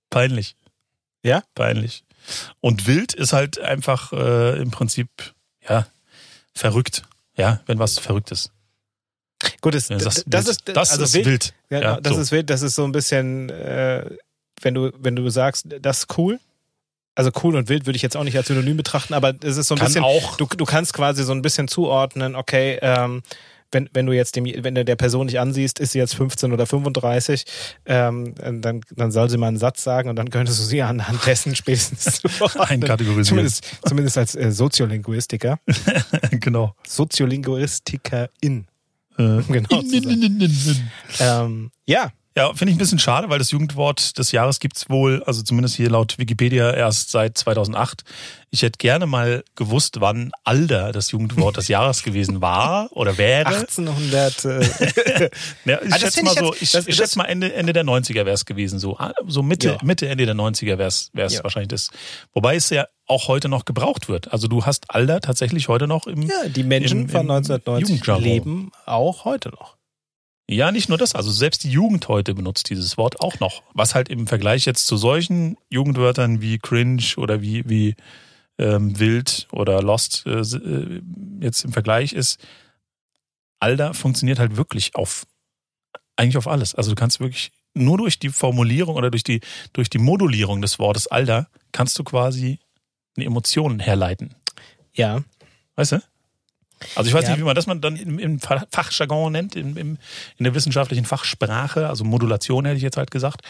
peinlich. 0.09 0.57
Ja? 1.23 1.43
Peinlich. 1.55 2.03
Und 2.59 2.87
wild 2.87 3.13
ist 3.13 3.33
halt 3.33 3.59
einfach 3.59 4.11
äh, 4.11 4.59
im 4.61 4.71
Prinzip, 4.71 5.07
ja, 5.67 5.87
verrückt. 6.53 7.03
Ja, 7.37 7.61
wenn 7.65 7.79
was 7.79 7.99
verrückt 7.99 8.31
ist. 8.31 8.51
Gut, 9.61 9.75
das, 9.75 9.87
das 9.87 10.25
wild. 10.25 10.35
ist 10.35 10.67
das 10.69 10.91
also 10.91 11.03
ist 11.03 11.13
wild. 11.13 11.25
wild. 11.25 11.53
Ja, 11.69 11.81
Ja, 11.81 12.01
das 12.01 12.15
so. 12.15 12.21
ist 12.21 12.31
wild, 12.31 12.49
das 12.49 12.61
ist 12.61 12.75
so 12.75 12.83
ein 12.83 12.91
bisschen, 12.91 13.49
äh, 13.49 14.09
wenn 14.61 14.73
du, 14.73 14.91
wenn 14.97 15.15
du 15.15 15.29
sagst, 15.29 15.67
das 15.81 15.99
ist 15.99 16.17
cool. 16.17 16.39
Also 17.15 17.31
cool 17.43 17.55
und 17.55 17.69
wild 17.69 17.85
würde 17.85 17.95
ich 17.95 18.01
jetzt 18.03 18.17
auch 18.17 18.23
nicht 18.25 18.37
als 18.37 18.47
Synonym 18.47 18.77
betrachten, 18.77 19.13
aber 19.13 19.33
es 19.41 19.57
ist 19.57 19.67
so 19.69 19.75
ein 19.75 19.79
Kann 19.79 19.87
bisschen, 19.87 20.03
auch. 20.03 20.35
du, 20.37 20.45
du 20.45 20.65
kannst 20.65 20.93
quasi 20.93 21.23
so 21.23 21.31
ein 21.31 21.41
bisschen 21.41 21.67
zuordnen, 21.67 22.35
okay, 22.35 22.77
ähm, 22.81 23.21
wenn, 23.71 23.89
wenn 23.93 24.05
du 24.05 24.13
jetzt 24.13 24.35
dem, 24.35 24.45
wenn 24.45 24.75
du 24.75 24.85
der 24.85 24.95
Person 24.95 25.25
nicht 25.25 25.39
ansiehst, 25.39 25.79
ist 25.79 25.91
sie 25.93 25.99
jetzt 25.99 26.15
15 26.15 26.53
oder 26.53 26.65
35, 26.65 27.45
ähm, 27.85 28.33
dann, 28.35 28.81
dann 28.95 29.11
soll 29.11 29.29
sie 29.29 29.37
mal 29.37 29.47
einen 29.47 29.57
Satz 29.57 29.83
sagen 29.83 30.09
und 30.09 30.15
dann 30.15 30.29
könntest 30.29 30.59
du 30.59 30.63
sie 30.63 30.81
anhand 30.81 31.25
dessen 31.25 31.55
spätestens 31.55 32.21
Einkategorisieren. 32.59 33.23
Zumindest, 33.25 33.65
zumindest 33.85 34.17
als 34.17 34.35
äh, 34.35 34.51
Soziolinguistiker. 34.51 35.59
genau. 36.31 36.75
Soziolinguistikerin. 36.87 38.67
Äh, 39.17 39.41
Genau. 39.47 39.81
zu 39.81 39.99
sein. 39.99 40.91
ähm, 41.19 41.71
ja, 41.85 42.11
Ja, 42.37 42.53
finde 42.53 42.71
ich 42.71 42.75
ein 42.75 42.79
bisschen 42.79 42.99
schade, 42.99 43.29
weil 43.29 43.39
das 43.39 43.51
Jugendwort 43.51 44.17
des 44.17 44.33
Jahres 44.33 44.59
gibt's 44.59 44.89
wohl, 44.89 45.23
also 45.25 45.41
zumindest 45.41 45.75
hier 45.77 45.89
laut 45.89 46.17
Wikipedia 46.17 46.69
erst 46.71 47.09
seit 47.09 47.37
2008. 47.37 48.03
Ich 48.51 48.61
hätte 48.61 48.77
gerne 48.77 49.05
mal 49.05 49.45
gewusst, 49.55 50.01
wann 50.01 50.31
Alder 50.43 50.91
das 50.91 51.11
Jugendwort 51.11 51.55
des 51.55 51.69
Jahres 51.69 52.03
gewesen 52.03 52.41
war 52.41 52.89
oder 52.91 53.17
wäre. 53.17 53.45
1800. 53.47 54.43
Äh, 54.45 54.59
Ja, 55.65 55.81
ich 55.81 55.89
das 55.91 55.99
schätze 56.01 56.23
mal 56.23 56.35
so, 56.35 56.53
ich, 56.59 56.71
das- 56.73 56.87
ich 56.87 56.95
schätze 56.97 57.17
mal 57.17 57.23
Ende, 57.25 57.53
Ende 57.53 57.71
der 57.71 57.85
90er 57.85 58.25
wäre 58.25 58.31
es 58.31 58.43
gewesen. 58.45 58.79
So, 58.79 58.97
Ah, 58.97 59.13
so 59.25 59.41
Mitte, 59.41 59.69
Ja. 59.69 59.77
Mitte, 59.81 60.09
Ende 60.09 60.25
der 60.25 60.35
90er 60.35 60.77
wäre 60.77 60.87
es 60.89 61.11
Ja. 61.13 61.41
wahrscheinlich 61.41 61.69
das. 61.69 61.89
Wobei 62.33 62.57
es 62.57 62.69
ja 62.69 62.85
auch 63.07 63.29
heute 63.29 63.47
noch 63.47 63.63
gebraucht 63.63 64.09
wird. 64.09 64.33
Also 64.33 64.49
du 64.49 64.65
hast 64.65 64.89
Alder 64.93 65.21
tatsächlich 65.21 65.69
heute 65.69 65.87
noch 65.87 66.05
im. 66.05 66.21
ja, 66.23 66.49
die 66.49 66.63
Menschen 66.63 67.03
Im- 67.03 67.09
von 67.09 67.21
im 67.21 67.31
1990 67.31 67.89
Jugendjargon. 68.05 68.23
leben 68.23 68.71
auch 68.85 69.23
heute 69.23 69.49
noch. 69.51 69.77
Ja, 70.47 70.71
nicht 70.71 70.89
nur 70.89 70.97
das. 70.97 71.15
Also 71.15 71.31
selbst 71.31 71.63
die 71.63 71.71
Jugend 71.71 72.07
heute 72.07 72.35
benutzt 72.35 72.69
dieses 72.69 72.97
Wort 72.97 73.19
auch 73.19 73.39
noch. 73.39 73.63
Was 73.73 73.95
halt 73.95 74.09
im 74.09 74.27
Vergleich 74.27 74.65
jetzt 74.65 74.85
zu 74.85 74.95
solchen 74.95 75.57
Jugendwörtern 75.69 76.41
wie 76.41 76.59
cringe 76.59 77.03
oder 77.17 77.41
wie, 77.41 77.67
wie 77.67 77.95
ähm, 78.59 78.99
wild 78.99 79.47
oder 79.51 79.81
lost 79.81 80.25
äh, 80.27 80.41
äh, 80.41 81.01
jetzt 81.41 81.65
im 81.65 81.73
Vergleich 81.73 82.13
ist, 82.13 82.39
Alter 83.59 83.93
funktioniert 83.93 84.37
halt 84.37 84.55
wirklich 84.57 84.95
auf 84.95 85.25
eigentlich 86.15 86.37
auf 86.37 86.47
alles. 86.47 86.75
Also 86.75 86.91
du 86.91 86.95
kannst 86.95 87.19
wirklich 87.19 87.51
nur 87.73 87.97
durch 87.97 88.19
die 88.19 88.29
Formulierung 88.29 88.95
oder 88.95 89.11
durch 89.11 89.23
die, 89.23 89.41
durch 89.73 89.89
die 89.89 89.97
Modulierung 89.97 90.61
des 90.61 90.79
Wortes 90.79 91.07
Alter 91.07 91.49
kannst 91.71 91.99
du 91.99 92.03
quasi 92.03 92.59
eine 93.17 93.25
Emotion 93.25 93.79
herleiten. 93.79 94.35
Ja. 94.93 95.23
Weißt 95.75 95.93
du? 95.93 96.01
Also 96.95 97.07
ich 97.07 97.13
weiß 97.13 97.23
Ja. 97.23 97.29
nicht, 97.31 97.39
wie 97.39 97.43
man 97.45 97.55
das 97.55 97.67
man 97.67 97.81
dann 97.81 97.95
im, 97.95 98.19
im 98.19 98.39
Fachjargon 98.39 99.31
nennt, 99.31 99.55
im, 99.55 99.77
im, 99.77 99.97
in 100.37 100.43
der 100.43 100.53
wissenschaftlichen 100.55 101.05
Fachsprache, 101.05 101.87
also 101.89 102.03
Modulation 102.03 102.65
hätte 102.65 102.77
ich 102.77 102.83
jetzt 102.83 102.97
halt 102.97 103.11
gesagt. 103.11 103.41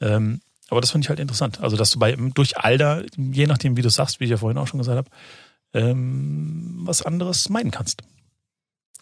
Ähm, 0.00 0.40
aber 0.70 0.80
das 0.80 0.90
fand 0.90 1.04
ich 1.04 1.08
halt 1.10 1.20
interessant. 1.20 1.60
Also 1.60 1.76
dass 1.76 1.90
du 1.90 1.98
bei 1.98 2.12
durch 2.16 2.56
Alter, 2.58 3.02
je 3.16 3.46
nachdem 3.46 3.76
wie 3.76 3.82
du 3.82 3.90
sagst, 3.90 4.18
wie 4.20 4.24
ich 4.24 4.30
ja 4.30 4.36
vorhin 4.38 4.58
auch 4.58 4.66
schon 4.66 4.78
gesagt 4.78 4.96
habe, 4.96 5.08
ähm, 5.74 6.80
was 6.84 7.02
anderes 7.02 7.48
meinen 7.48 7.70
kannst. 7.70 8.02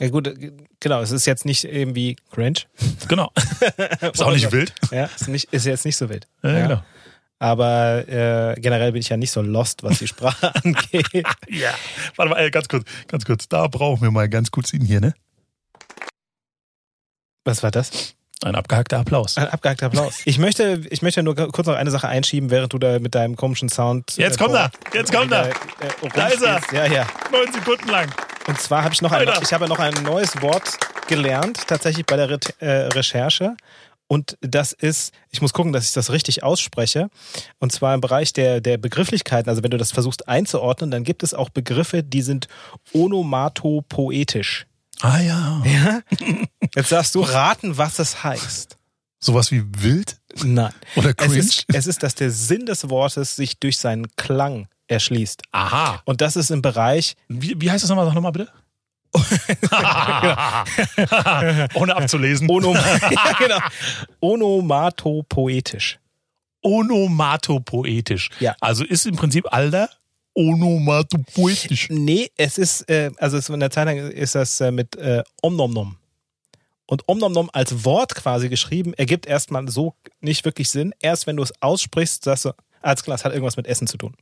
Ja 0.01 0.09
gut, 0.09 0.27
äh, 0.27 0.53
genau, 0.81 1.01
es 1.01 1.11
ist 1.13 1.27
jetzt 1.27 1.45
nicht 1.45 1.65
irgendwie 1.65 2.17
cringe. 2.31 2.61
Genau. 3.09 3.31
Ist 4.13 4.23
auch 4.23 4.33
nicht 4.33 4.51
wild. 4.53 4.75
Ja, 4.91 5.05
ist, 5.05 5.29
nicht, 5.29 5.53
ist 5.53 5.67
jetzt 5.67 5.85
nicht 5.85 5.97
so 5.97 6.09
wild. 6.09 6.27
Ja, 6.43 6.51
Ja. 6.59 6.67
genau. 6.67 6.83
Aber 7.43 8.07
äh, 8.07 8.55
generell 8.61 8.93
bin 8.93 9.01
ich 9.01 9.09
ja 9.09 9.17
nicht 9.17 9.33
so 9.33 9.43
lost, 9.43 9.83
was 9.83 9.99
die 9.99 10.07
Sprache 10.07 10.55
angeht. 10.65 11.27
Ja. 11.49 11.75
Warte 12.15 12.31
mal, 12.31 12.39
äh, 12.39 12.53
ganz 12.53 12.69
kurz, 12.69 12.85
ganz 13.09 13.25
kurz. 13.25 13.49
Da 13.49 13.67
brauchen 13.67 14.01
wir 14.01 14.13
mal 14.13 14.29
ganz 14.29 14.53
kurz 14.53 14.73
ihn 14.73 14.85
hier, 14.85 15.01
ne? 15.01 15.13
Was 17.45 17.65
war 17.65 17.73
das? 17.73 18.15
Ein 18.45 18.55
abgehackter 18.55 19.01
Applaus. 19.01 19.39
Ein 19.39 19.49
abgehackter 19.49 19.87
Applaus. 19.87 20.21
Ich 20.25 20.39
möchte, 20.39 20.83
ich 20.91 21.03
möchte 21.03 21.25
nur 21.25 21.35
kurz 21.35 21.67
noch 21.67 21.75
eine 21.75 21.91
Sache 21.91 22.07
einschieben, 22.07 22.51
während 22.51 22.73
du 22.75 22.79
da 22.79 23.01
mit 23.01 23.17
deinem 23.17 23.35
komischen 23.35 23.69
Sound. 23.69 24.17
Jetzt 24.17 24.39
kommt 24.39 24.55
er, 24.55 24.71
jetzt 24.95 25.13
kommt 25.13 25.33
er. 25.33 25.49
Äh, 25.49 25.53
Da 26.15 26.29
ist 26.29 26.43
er. 26.43 26.61
Ja, 26.73 26.87
ja. 26.87 27.07
Neun 27.33 27.53
Sekunden 27.53 27.89
lang. 27.89 28.09
Und 28.47 28.61
zwar 28.61 28.85
habe 28.85 28.95
ich 28.95 29.03
noch 29.03 29.11
ein, 29.11 29.29
ich 29.43 29.53
habe 29.53 29.67
noch 29.67 29.81
ein 29.81 29.95
neues 30.05 30.41
Wort 30.43 30.79
gelernt, 31.09 31.67
tatsächlich 31.67 32.07
bei 32.07 32.15
der 32.17 32.31
Re 32.31 32.39
äh, 32.61 32.71
Recherche. 32.93 33.57
Und 34.13 34.37
das 34.43 34.75
ist, 34.75 35.15
ich 35.31 35.41
muss 35.41 35.55
gucken, 35.55 35.73
dass 35.73 35.87
ich 35.87 35.95
das 35.95 36.11
richtig 36.11 36.43
ausspreche. 36.43 37.09
Und 37.61 37.73
zwar 37.73 37.95
im 37.95 38.03
Bereich 38.03 38.35
der, 38.35 38.61
der 38.61 38.77
Begrifflichkeiten. 38.77 39.49
Also 39.49 39.63
wenn 39.63 39.71
du 39.71 39.79
das 39.79 39.91
versuchst 39.91 40.29
einzuordnen, 40.29 40.91
dann 40.91 41.03
gibt 41.03 41.23
es 41.23 41.33
auch 41.33 41.49
Begriffe, 41.49 42.03
die 42.03 42.21
sind 42.21 42.47
onomatopoetisch. 42.93 44.67
Ah 45.01 45.19
ja. 45.19 45.63
Ja? 45.65 46.01
Jetzt 46.77 46.93
darfst 46.93 47.15
du 47.15 47.23
raten, 47.23 47.79
was 47.79 47.99
es 48.01 48.23
heißt. 48.23 48.77
Sowas 49.19 49.51
wie 49.51 49.65
wild 49.79 50.19
Nein. 50.45 50.75
oder 50.97 51.11
Es 51.11 51.17
cringe. 51.17 51.39
ist, 51.39 51.65
es 51.69 51.87
ist, 51.87 52.03
dass 52.03 52.15
der 52.15 52.31
Sinn 52.31 52.67
des 52.67 52.91
Wortes 52.91 53.35
sich 53.35 53.61
durch 53.61 53.79
seinen 53.79 54.15
Klang 54.17 54.69
erschließt. 54.89 55.41
Aha. 55.53 56.03
Und 56.05 56.21
das 56.21 56.37
ist 56.37 56.51
im 56.51 56.61
Bereich 56.61 57.15
Wie, 57.29 57.59
wie 57.59 57.71
heißt 57.71 57.83
das 57.83 57.89
nochmal? 57.89 58.05
Sag 58.05 58.15
nochmal 58.15 58.33
bitte. 58.33 58.53
Ohne 61.75 61.97
abzulesen. 61.97 62.49
Onom 62.49 62.75
ja, 62.75 63.33
genau. 63.39 63.59
onomatopoetisch. 64.21 65.99
Onomatopoetisch. 66.63 68.31
Ja. 68.41 68.57
Also 68.61 68.85
ist 68.85 69.07
im 69.07 69.17
Prinzip 69.17 69.53
Alter 69.53 69.91
onomatopoetisch. 70.35 71.89
Nee, 71.91 72.31
es 72.37 72.59
ist, 72.59 72.89
äh, 72.89 73.11
also 73.19 73.37
es, 73.37 73.49
in 73.49 73.61
der 73.61 73.71
Zeit 73.71 73.87
lang 73.87 73.99
ist 73.99 74.35
das 74.35 74.61
äh, 74.61 74.71
mit 74.71 74.97
äh, 74.97 75.23
Omnomnom. 75.43 75.97
Und 76.87 77.03
Omnomnom 77.07 77.51
als 77.53 77.85
Wort 77.85 78.15
quasi 78.15 78.49
geschrieben, 78.49 78.95
ergibt 78.95 79.27
erstmal 79.27 79.69
so 79.69 79.95
nicht 80.21 80.45
wirklich 80.45 80.71
Sinn. 80.71 80.95
Erst 81.01 81.27
wenn 81.27 81.37
du 81.37 81.43
es 81.43 81.53
aussprichst, 81.61 82.25
sagst 82.25 82.47
du, 82.47 82.53
als 82.81 83.03
klar, 83.03 83.15
es 83.15 83.25
hat 83.25 83.33
irgendwas 83.33 83.57
mit 83.57 83.67
Essen 83.67 83.87
zu 83.87 83.97
tun. 83.97 84.15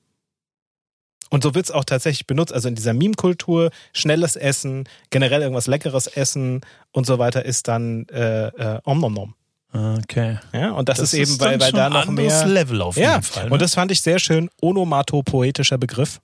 Und 1.30 1.42
so 1.44 1.54
wird 1.54 1.66
es 1.66 1.70
auch 1.70 1.84
tatsächlich 1.84 2.26
benutzt. 2.26 2.52
Also 2.52 2.68
in 2.68 2.74
dieser 2.74 2.92
Meme-Kultur, 2.92 3.70
schnelles 3.92 4.36
Essen, 4.36 4.88
generell 5.10 5.42
irgendwas 5.42 5.68
leckeres 5.68 6.06
Essen 6.08 6.60
und 6.92 7.06
so 7.06 7.18
weiter 7.18 7.44
ist 7.44 7.68
dann 7.68 8.06
äh, 8.08 8.48
äh, 8.48 8.80
Omnomnom. 8.84 9.34
Okay. 9.72 10.38
Ja, 10.52 10.72
und 10.72 10.88
das, 10.88 10.98
ist 10.98 11.14
eben, 11.14 11.38
weil, 11.38 11.60
weil 11.60 11.70
da 11.70 11.88
noch 11.88 12.06
mehr. 12.06 12.44
Level 12.46 12.82
auf 12.82 12.96
Ja, 12.96 13.12
jeden 13.12 13.22
Fall. 13.22 13.44
Ne? 13.46 13.50
und 13.52 13.62
das 13.62 13.74
fand 13.74 13.92
ich 13.92 14.00
sehr 14.00 14.18
schön. 14.18 14.50
Onomatopoetischer 14.60 15.78
Begriff. 15.78 16.20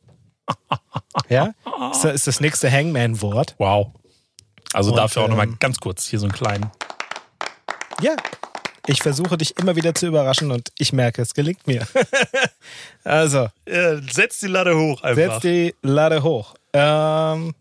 ja, 1.28 1.52
ist, 1.92 2.04
ist 2.04 2.26
das 2.26 2.40
nächste 2.40 2.70
Hangman-Wort. 2.70 3.54
wow. 3.58 3.88
Also 4.72 4.90
Und, 4.90 4.96
dafür 4.96 5.22
auch 5.22 5.28
nochmal 5.28 5.46
ähm, 5.46 5.56
ganz 5.60 5.78
kurz 5.78 6.06
hier 6.08 6.18
so 6.18 6.26
einen 6.26 6.32
kleinen. 6.32 6.70
Ja, 8.02 8.16
ich 8.86 9.02
versuche 9.02 9.36
dich 9.36 9.56
immer 9.58 9.76
wieder 9.76 9.94
zu 9.94 10.06
überraschen 10.06 10.50
und 10.50 10.68
ich 10.78 10.92
merke, 10.92 11.22
es 11.22 11.34
gelingt 11.34 11.66
mir. 11.66 11.86
also, 13.04 13.48
Äh, 13.64 13.96
setz 14.10 14.40
die 14.40 14.46
Latte 14.48 14.76
hoch 14.76 15.02
setz 15.14 15.40
die 15.40 15.74
Lade 15.82 16.22
hoch. 16.22 16.54
Ähm, 16.72 17.54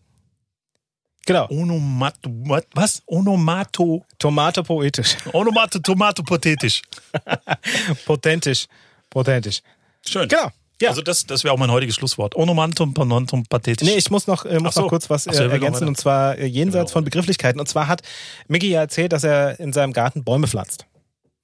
genau, 1.24 1.48
Onomato, 1.50 2.30
was? 2.74 3.02
Onomato, 3.06 4.04
Tomate 4.18 4.62
poetisch. 4.62 5.16
Onomato, 5.32 5.78
Tomatopotetisch. 5.78 6.82
Potentisch. 8.04 8.66
Potentisch. 9.10 9.60
Schön. 10.06 10.28
Genau. 10.28 10.50
Ja. 10.80 10.90
Also 10.90 11.00
das, 11.00 11.24
das 11.24 11.42
wäre 11.42 11.54
auch 11.54 11.58
mein 11.58 11.70
heutiges 11.70 11.94
Schlusswort. 11.94 12.36
Onomantum, 12.36 12.92
panontum, 12.92 13.46
pathetisch. 13.46 13.88
Nee, 13.88 13.96
ich 13.96 14.10
muss 14.10 14.26
noch, 14.26 14.44
äh, 14.44 14.58
muss 14.58 14.74
so. 14.74 14.82
noch 14.82 14.88
kurz 14.90 15.08
was 15.08 15.24
so, 15.24 15.30
äh, 15.30 15.34
ja, 15.34 15.44
noch 15.44 15.52
ergänzen 15.52 15.88
und 15.88 15.96
zwar 15.96 16.36
äh, 16.36 16.44
jenseits 16.44 16.90
Genau. 16.90 16.92
von 16.98 17.04
Begrifflichkeiten. 17.04 17.58
Und 17.58 17.66
zwar 17.66 17.88
hat 17.88 18.02
Mickey 18.46 18.68
ja 18.68 18.80
erzählt, 18.80 19.12
dass 19.12 19.24
er 19.24 19.58
in 19.58 19.72
seinem 19.72 19.94
Garten 19.94 20.22
Bäume 20.22 20.46
pflanzt. 20.46 20.84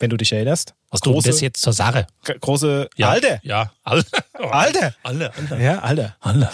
Wenn 0.02 0.10
du 0.10 0.16
dich 0.16 0.32
erinnerst. 0.32 0.74
Hast 0.90 1.06
du 1.06 1.18
das 1.20 1.40
jetzt 1.40 1.62
zur 1.62 1.72
Sache? 1.72 2.08
Große 2.40 2.90
Ja. 2.96 3.10
Alter. 3.10 3.38
Ja. 3.44 3.72
Alter. 3.84 4.22
Alter. 4.52 4.94
Alter. 5.04 5.60
Ja, 5.60 5.78
Alter. 5.78 6.16
Alter. 6.18 6.52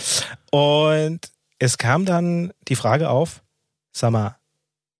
Und 0.50 1.20
es 1.58 1.78
kam 1.78 2.04
dann 2.04 2.52
die 2.68 2.76
Frage 2.76 3.08
auf, 3.08 3.42
sag 3.90 4.10
mal, 4.10 4.36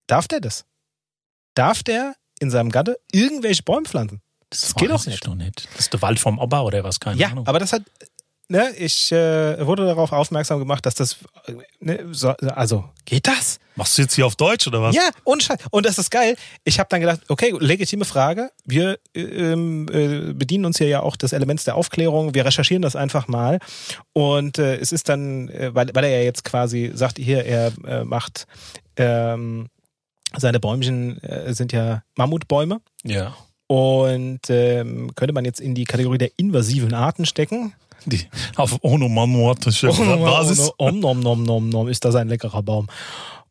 darf 0.06 0.28
der 0.28 0.40
das? 0.40 0.64
Darf 1.54 1.82
der 1.82 2.14
in 2.40 2.50
seinem 2.50 2.70
Garten 2.70 2.94
irgendwelche 3.12 3.62
Bäume 3.62 3.84
pflanzen? 3.86 4.22
Das 4.48 4.74
geht 4.74 4.88
weiß 4.90 5.04
doch 5.04 5.12
ich 5.12 5.22
nicht. 5.26 5.36
Nicht. 5.36 5.68
Das 5.72 5.80
ist 5.80 5.92
der 5.92 6.00
Wald 6.00 6.18
vom 6.18 6.38
Opa 6.38 6.62
oder 6.62 6.82
was? 6.84 6.98
Keine 6.98 7.20
Ja, 7.20 7.28
Ahnung. 7.28 7.46
aber 7.46 7.58
das 7.58 7.74
hat, 7.74 7.82
ne, 8.48 8.74
ich 8.76 9.12
äh, 9.12 9.64
wurde 9.66 9.84
darauf 9.86 10.12
aufmerksam 10.12 10.58
gemacht, 10.58 10.84
dass 10.84 10.94
das, 10.94 11.16
ne, 11.80 12.06
so, 12.10 12.30
also, 12.30 12.84
geht 13.04 13.26
das? 13.26 13.60
Machst 13.76 13.96
du 13.96 14.02
jetzt 14.02 14.14
hier 14.14 14.26
auf 14.26 14.34
Deutsch 14.34 14.66
oder 14.66 14.82
was? 14.82 14.94
Ja, 14.94 15.08
und. 15.22 15.48
Und 15.70 15.86
das 15.86 15.98
ist 15.98 16.10
geil. 16.10 16.36
Ich 16.64 16.80
habe 16.80 16.88
dann 16.90 17.00
gedacht, 17.00 17.20
okay, 17.28 17.54
legitime 17.60 18.04
Frage. 18.04 18.50
Wir 18.64 18.98
äh, 19.14 19.20
ähm, 19.20 19.86
äh, 19.88 20.32
bedienen 20.32 20.64
uns 20.64 20.78
hier 20.78 20.88
ja 20.88 21.00
auch 21.00 21.14
des 21.14 21.32
Elements 21.32 21.64
der 21.64 21.76
Aufklärung. 21.76 22.34
Wir 22.34 22.44
recherchieren 22.44 22.82
das 22.82 22.96
einfach 22.96 23.28
mal. 23.28 23.60
Und 24.12 24.58
äh, 24.58 24.76
es 24.76 24.90
ist 24.90 25.08
dann, 25.08 25.48
äh, 25.50 25.74
weil, 25.74 25.90
weil 25.94 26.04
er 26.04 26.18
ja 26.18 26.24
jetzt 26.24 26.42
quasi 26.44 26.90
sagt, 26.92 27.18
hier, 27.18 27.44
er 27.44 27.72
äh, 27.86 28.04
macht 28.04 28.48
ähm, 28.96 29.68
seine 30.36 30.58
Bäumchen 30.60 31.22
äh, 31.22 31.54
sind 31.54 31.72
ja 31.72 32.02
Mammutbäume. 32.16 32.80
Ja. 33.04 33.36
Und 33.68 34.40
ähm, 34.48 35.14
könnte 35.14 35.34
man 35.34 35.44
jetzt 35.44 35.60
in 35.60 35.74
die 35.74 35.84
Kategorie 35.84 36.18
der 36.18 36.30
invasiven 36.36 36.94
Arten 36.94 37.26
stecken. 37.26 37.74
Die, 38.06 38.26
auf 38.56 38.78
onomatopoetische 38.82 39.88
Basis. 39.88 40.70
Om 40.76 41.00
nom 41.00 41.20
nom 41.20 41.42
nom 41.42 41.68
nom 41.68 41.88
ist 41.88 42.04
das 42.04 42.14
ein 42.14 42.28
leckerer 42.28 42.62
Baum. 42.62 42.88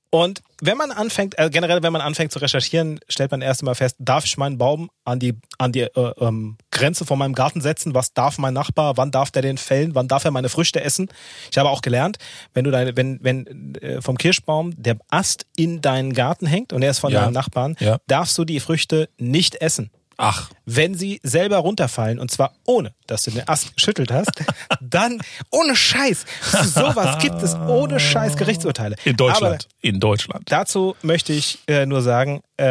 Und 0.10 0.41
wenn 0.62 0.77
man 0.77 0.91
anfängt, 0.91 1.38
äh, 1.38 1.49
generell, 1.49 1.83
wenn 1.83 1.91
man 1.91 2.01
anfängt 2.01 2.31
zu 2.31 2.39
recherchieren, 2.39 2.99
stellt 3.10 3.29
man 3.31 3.41
erst 3.41 3.62
einmal 3.62 3.75
fest, 3.75 3.97
darf 3.99 4.23
ich 4.23 4.38
meinen 4.38 4.57
Baum 4.57 4.89
an 5.03 5.19
die, 5.19 5.33
an 5.57 5.73
die 5.73 5.81
äh, 5.81 6.13
ähm, 6.19 6.57
Grenze 6.71 7.05
vor 7.05 7.17
meinem 7.17 7.36
Garten 7.36 7.60
setzen. 7.60 7.93
Was 7.93 8.13
darf 8.13 8.38
mein 8.38 8.53
Nachbar? 8.53 8.95
Wann 8.95 9.12
darf 9.12 9.31
der 9.31 9.41
den 9.41 9.57
fällen? 9.57 9.95
Wann 9.95 10.07
darf 10.07 10.23
er 10.23 10.31
meine 10.31 10.47
Früchte 10.47 10.81
essen? 10.81 11.10
Ich 11.51 11.57
habe 11.57 11.69
auch 11.69 11.81
gelernt, 11.81 12.19
wenn 12.53 12.63
du 12.63 12.71
deine, 12.71 12.95
wenn, 12.95 13.19
wenn 13.21 13.75
äh, 13.81 14.01
vom 14.01 14.17
Kirschbaum 14.17 14.71
der 14.81 14.97
Ast 15.10 15.45
in 15.57 15.81
deinen 15.81 16.13
Garten 16.13 16.45
hängt 16.45 16.71
und 16.71 16.81
er 16.83 16.91
ist 16.91 16.99
von 16.99 17.12
Ja. 17.12 17.21
deinem 17.23 17.33
Nachbarn, 17.33 17.75
Ja. 17.81 17.97
darfst 18.07 18.38
du 18.38 18.45
die 18.45 18.62
Früchte 18.62 19.10
nicht 19.17 19.55
essen. 19.55 19.91
Ach, 20.19 20.49
Wenn 20.65 20.95
sie 20.95 21.19
selber 21.23 21.58
runterfallen, 21.58 22.17
und 22.19 22.32
zwar 22.32 22.53
ohne, 22.65 22.93
dass 23.06 23.21
du 23.23 23.32
den 23.32 23.47
Ast 23.47 23.75
geschüttelt 23.75 24.12
hast, 24.12 24.32
dann 24.82 25.21
ohne 25.51 25.75
Scheiß. 25.75 26.25
Sowas 26.63 27.19
gibt 27.21 27.41
es 27.43 27.53
ohne 27.56 27.99
Scheiß 27.99 28.36
Gerichtsurteile. 28.36 28.95
in 29.06 29.12
Aber 29.13 29.17
Deutschland. 29.30 29.67
in 29.82 29.99
Deutschland. 29.99 30.51
dazu 30.51 30.95
möchte 31.03 31.34
ich 31.34 31.60
äh, 31.67 31.86
nur 31.86 32.01
sagen, 32.01 32.41
äh, 32.58 32.65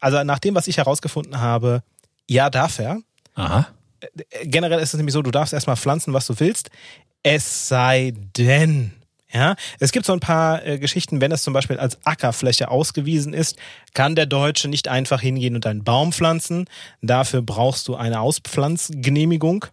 also 0.00 0.22
nach 0.24 0.38
dem, 0.40 0.54
was 0.54 0.68
ich 0.68 0.76
herausgefunden 0.76 1.40
habe, 1.40 1.82
ja, 2.28 2.50
darf 2.50 2.78
er. 2.78 2.98
Aha. 3.34 3.66
Äh, 4.00 4.46
Generell 4.46 4.78
ist 4.80 4.92
es 4.92 4.98
nämlich 4.98 5.14
so, 5.14 5.22
du 5.22 5.30
darfst 5.30 5.54
erstmal 5.54 5.76
pflanzen, 5.76 6.12
was 6.12 6.26
du 6.26 6.38
willst. 6.38 6.70
Es 7.22 7.68
sei 7.68 8.12
denn, 8.36 8.92
ja, 9.32 9.54
es 9.78 9.92
gibt 9.92 10.06
so 10.06 10.12
ein 10.12 10.20
paar 10.20 10.66
äh, 10.66 10.78
Geschichten, 10.78 11.20
wenn 11.20 11.32
es 11.32 11.42
zum 11.42 11.52
Beispiel 11.52 11.78
als 11.78 11.98
Ackerfläche 12.04 12.70
ausgewiesen 12.70 13.32
ist, 13.32 13.56
kann 13.94 14.16
der 14.16 14.26
Deutsche 14.26 14.68
nicht 14.68 14.88
einfach 14.88 15.20
hingehen 15.20 15.54
und 15.54 15.66
einen 15.66 15.84
Baum 15.84 16.12
pflanzen. 16.12 16.66
Dafür 17.00 17.42
brauchst 17.42 17.86
du 17.88 17.94
eine 17.94 18.20
Auspflanzgenehmigung. 18.20 19.66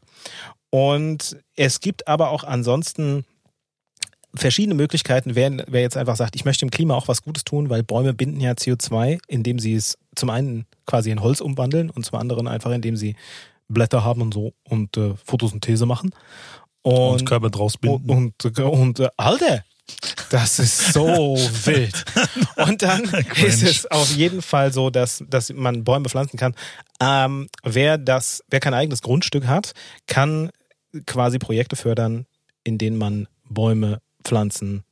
Und 0.69 1.37
es 1.55 1.79
gibt 1.79 2.07
aber 2.07 2.29
auch 2.29 2.43
ansonsten 2.43 3.25
verschiedene 4.35 4.75
Möglichkeiten, 4.75 5.35
wer, 5.35 5.51
wer 5.67 5.81
jetzt 5.81 5.97
einfach 5.97 6.15
sagt, 6.15 6.35
ich 6.35 6.45
möchte 6.45 6.65
dem 6.65 6.71
Klima 6.71 6.93
auch 6.93 7.07
was 7.07 7.23
Gutes 7.23 7.43
tun, 7.43 7.69
weil 7.69 7.83
Bäume 7.83 8.13
binden 8.13 8.39
ja 8.39 8.51
CO2, 8.51 9.19
indem 9.27 9.59
sie 9.59 9.73
es 9.73 9.97
zum 10.15 10.29
einen 10.29 10.65
quasi 10.85 11.09
in 11.09 11.21
Holz 11.21 11.41
umwandeln 11.41 11.89
und 11.89 12.05
zum 12.05 12.19
anderen 12.19 12.47
einfach, 12.47 12.71
indem 12.71 12.95
sie 12.95 13.15
Blätter 13.67 14.03
haben 14.03 14.21
und 14.21 14.33
so 14.33 14.53
und 14.63 14.97
äh, 14.97 15.13
Photosynthese 15.25 15.85
machen. 15.85 16.11
Und, 16.83 16.93
Und, 17.21 17.25
Körper 17.25 17.49
draus 17.49 17.77
binden. 17.77 18.09
und, 18.09 18.45
und, 18.45 18.59
und 18.59 18.99
äh, 18.99 19.09
Alter, 19.17 19.63
das 20.29 20.59
ist 20.59 20.93
so 20.93 21.35
wild. 21.65 22.05
Und 22.57 22.81
dann 22.81 23.03
ist 23.45 23.63
es 23.63 23.85
auf 23.87 24.15
jeden 24.15 24.41
Fall 24.41 24.71
so, 24.71 24.89
dass, 24.89 25.23
dass 25.29 25.51
man 25.53 25.83
Bäume 25.83 26.07
pflanzen 26.09 26.37
kann. 26.37 26.55
Ähm, 27.01 27.49
wer 27.63 27.97
das, 27.97 28.43
wer 28.49 28.59
kein 28.59 28.73
eigenes 28.73 29.01
Grundstück 29.01 29.47
hat, 29.47 29.73
kann 30.07 30.49
quasi 31.05 31.39
Projekte 31.39 31.75
fördern, 31.75 32.25
in 32.63 32.77
denen 32.77 32.97
man 32.97 33.27
Bäume 33.49 34.01
pflanzen 34.23 34.83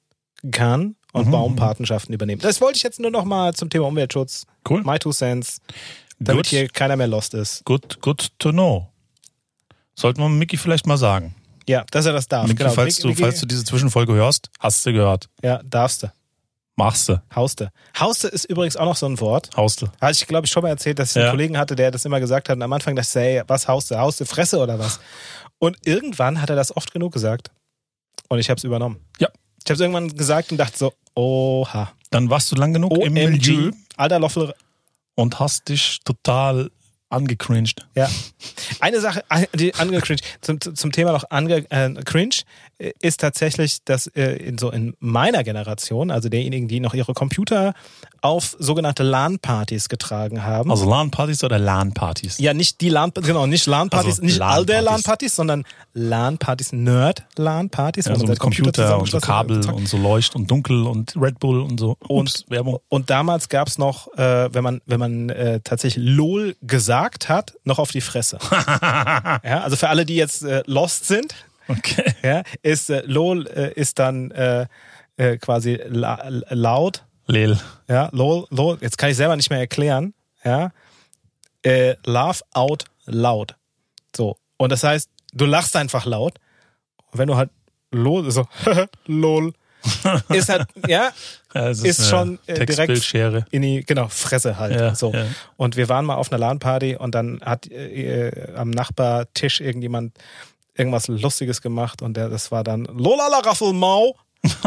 kann 0.52 0.96
und 1.14 1.28
Mhm. 1.28 1.32
Baumpatenschaften 1.32 2.14
übernehmen. 2.14 2.42
Das 2.42 2.60
wollte 2.62 2.78
ich 2.78 2.84
jetzt 2.84 3.00
nur 3.00 3.12
noch 3.12 3.24
mal 3.26 3.54
zum 3.54 3.70
Thema 3.70 3.88
Umweltschutz. 3.88 4.46
Cool. 4.70 4.84
My 4.84 5.00
two 5.00 5.12
cents, 5.12 5.60
damit 6.20 6.46
Gut. 6.46 6.48
hier 6.48 6.68
keiner 6.68 6.96
mehr 6.98 7.08
lost 7.08 7.34
ist. 7.34 7.64
Good, 7.66 8.02
good 8.02 8.28
to 8.40 8.52
know. 8.52 8.90
Sollten 9.96 10.22
wir 10.22 10.30
Mickey 10.30 10.58
vielleicht 10.58 10.88
mal 10.88 10.98
sagen. 10.98 11.36
Ja, 11.68 11.84
dass 11.92 12.06
er 12.06 12.14
das 12.14 12.28
darf. 12.28 12.48
Mickey, 12.48 12.60
genau. 12.64 12.72
falls, 12.72 12.98
du, 13.00 13.14
falls 13.14 13.40
du 13.40 13.46
diese 13.46 13.64
Zwischenfolge 13.64 14.14
hörst, 14.14 14.50
hast 14.60 14.86
du 14.86 14.94
gehört. 14.94 15.28
ja, 15.44 15.62
darfst 15.64 16.04
du. 16.04 16.12
Machst 16.78 17.08
du. 17.08 17.22
Hauste. 17.34 17.72
Hauste 17.98 18.28
ist 18.28 18.44
übrigens 18.46 18.76
auch 18.76 18.84
noch 18.86 18.98
so 18.98 19.06
ein 19.06 19.18
Wort. 19.22 19.50
Haust 19.56 19.82
du. 19.82 19.88
Hatte 20.02 20.12
ich, 20.12 20.28
glaube 20.28 20.46
ich, 20.46 20.52
schon 20.52 20.62
mal 20.62 20.68
erzählt, 20.70 21.00
dass 21.00 21.12
ich 21.12 21.16
Ja. 21.16 21.22
einen 21.24 21.32
Kollegen 21.32 21.58
hatte, 21.58 21.74
der 21.78 21.90
das 21.90 22.04
immer 22.04 22.20
gesagt 22.20 22.50
hat. 22.50 22.58
Und 22.58 22.62
am 22.64 22.74
Anfang 22.74 22.98
dachte 22.98 23.08
ich, 23.08 23.16
hey, 23.16 23.44
was 23.48 23.68
Hauste? 23.70 23.98
Hauste 23.98 24.26
Fresse 24.26 24.60
oder 24.60 24.78
was? 24.78 25.00
Und 25.58 25.78
irgendwann 25.86 26.42
hat 26.42 26.50
er 26.50 26.58
das 26.58 26.76
oft 26.76 26.92
genug 26.92 27.14
gesagt. 27.14 27.50
Und 28.28 28.40
ich 28.40 28.50
habe 28.50 28.58
es 28.58 28.66
übernommen. 28.66 29.00
Ja. 29.20 29.30
Ich 29.64 29.70
habe 29.70 29.76
es 29.76 29.80
irgendwann 29.80 30.10
gesagt 30.18 30.52
und 30.52 30.58
dachte 30.58 30.78
so, 30.78 30.94
oha. 31.16 31.92
Dann 32.12 32.30
warst 32.30 32.52
du 32.52 32.56
lang 32.58 32.74
genug 32.74 32.92
im 32.98 33.14
Milieu 33.14 33.68
OMG. 33.68 33.76
Alter 33.96 34.20
Loffel. 34.20 34.54
und 35.16 35.40
hast 35.40 35.70
dich 35.70 36.02
total 36.04 36.70
angecringed. 37.10 37.86
Ja. 37.96 38.10
Eine 38.80 39.00
Sache, 39.00 39.24
die 39.54 39.74
angecringe, 39.76 40.20
zum, 40.42 40.60
zum 40.60 40.92
Thema 40.92 41.12
noch 41.12 41.26
ange, 41.30 41.64
cringe, 42.04 42.36
äh, 42.75 42.75
ist 42.78 43.20
tatsächlich, 43.22 43.84
dass 43.86 44.08
äh, 44.08 44.36
in 44.38 44.58
so 44.58 44.70
in 44.72 44.96
meiner 45.00 45.44
Generation, 45.44 46.12
also 46.12 46.30
derjenigen, 46.30 46.68
die 46.68 46.80
noch 46.80 46.94
ihre 46.94 47.14
Computer 47.14 47.74
auf 48.22 48.56
sogenannte 48.60 49.04
LAN-Partys 49.04 49.88
getragen 49.88 50.44
haben. 50.44 50.72
Also 50.72 50.90
LAN-Partys 50.90 51.44
oder 51.44 51.60
LAN-Partys? 51.60 52.40
Ja, 52.40 52.54
nicht 52.54 52.82
die 52.82 52.90
LAN, 52.90 53.12
genau, 53.14 53.46
nicht 53.46 53.68
LAN-Partys, 53.68 54.14
Also 54.14 54.24
nicht 54.24 54.42
all 54.42 54.66
der 54.66 54.82
LAN-Partys. 54.82 55.36
Sondern 55.36 55.64
LAN-Partys, 55.94 56.74
Nerd-LAN-Partys. 56.74 58.06
Ja, 58.06 58.16
so 58.16 58.22
seinen 58.22 58.30
mit 58.32 58.40
Computer 58.40 58.98
und 59.00 59.10
so 59.10 59.20
Kabel 59.20 59.62
zockt. 59.62 59.78
und 59.78 59.88
so 59.88 59.98
Leucht 59.98 60.36
und 60.36 60.50
Dunkel 60.50 60.86
und 60.88 61.14
Red 61.16 61.40
Bull 61.40 61.62
und 61.62 61.80
so. 61.80 61.98
Und- 62.08 62.30
Ups, 62.30 62.46
Werbung. 62.50 62.80
Und 62.90 63.10
damals 63.10 63.48
gab's 63.50 63.78
noch, 63.78 64.08
äh, 64.18 64.54
wenn 64.54 64.64
man, 64.64 64.82
wenn 64.86 65.00
man 65.00 65.30
äh, 65.30 65.60
tatsächlich 65.64 66.04
LOL 66.04 66.56
gesagt 66.62 67.30
hat, 67.30 67.54
noch 67.64 67.80
auf 67.80 67.92
die 67.92 68.02
Fresse. 68.02 68.40
ja, 68.52 69.62
also 69.64 69.76
für 69.76 69.90
alle, 69.90 70.06
die 70.06 70.16
jetzt 70.16 70.44
äh, 70.44 70.64
lost 70.66 71.06
sind, 71.06 71.36
Okay. 71.68 72.14
ja, 72.24 72.44
ist 72.62 72.90
äh, 72.90 73.02
LOL 73.06 73.48
äh, 73.48 73.74
ist 73.74 74.00
dann 74.00 74.32
äh, 74.32 74.68
äh, 75.18 75.38
quasi 75.38 75.80
la 75.88 76.20
laut, 76.50 77.04
Lel. 77.28 77.60
ja, 77.88 78.10
LOL, 78.12 78.46
LOL, 78.50 78.78
jetzt 78.82 78.98
kann 78.98 79.10
ich 79.10 79.18
selber 79.18 79.36
nicht 79.36 79.50
mehr 79.50 79.60
erklären, 79.60 80.14
ja, 80.44 80.72
äh, 81.64 81.96
laugh 82.06 82.42
out 82.54 82.86
loud. 83.06 83.56
So. 84.16 84.38
Und 84.58 84.72
das 84.72 84.84
heißt, 84.84 85.10
du 85.34 85.46
lachst 85.46 85.76
einfach 85.76 86.06
laut. 86.06 86.36
Und 87.12 87.20
wenn 87.20 87.28
du 87.28 87.36
halt 87.36 87.50
LOL, 87.92 88.30
so, 88.32 88.48
LOL, 89.08 89.54
ist 90.30 90.50
halt, 90.50 90.68
ja, 90.88 91.12
Ja, 91.54 91.70
Ist 91.70 91.84
eine 91.84 92.10
schon, 92.10 92.40
äh, 92.48 92.66
direkt- 92.66 93.14
in 93.52 93.62
die, 93.62 93.86
genau, 93.86 94.08
Fresse 94.10 94.58
halt. 94.60 94.80
Ja, 94.80 94.94
so. 94.96 95.14
ja. 95.14 95.26
Und 95.58 95.78
wir 95.78 95.88
waren 95.90 96.04
mal 96.06 96.16
auf 96.16 96.30
einer 96.32 96.40
LAN-Party 96.40 96.96
und 96.98 97.16
dann 97.16 97.40
hat 97.42 97.68
äh, 97.72 98.28
äh, 98.30 98.56
am 98.56 98.72
Nachbartisch 98.72 99.62
irgendjemand 99.62 100.18
irgendwas 100.76 101.08
Lustiges 101.08 101.62
gemacht 101.62 102.02
und 102.02 102.16
der, 102.16 102.30
das 102.30 102.52
war 102.52 102.64
dann 102.64 102.86
Lolala 102.86 103.40
Raffelmau. 103.40 104.16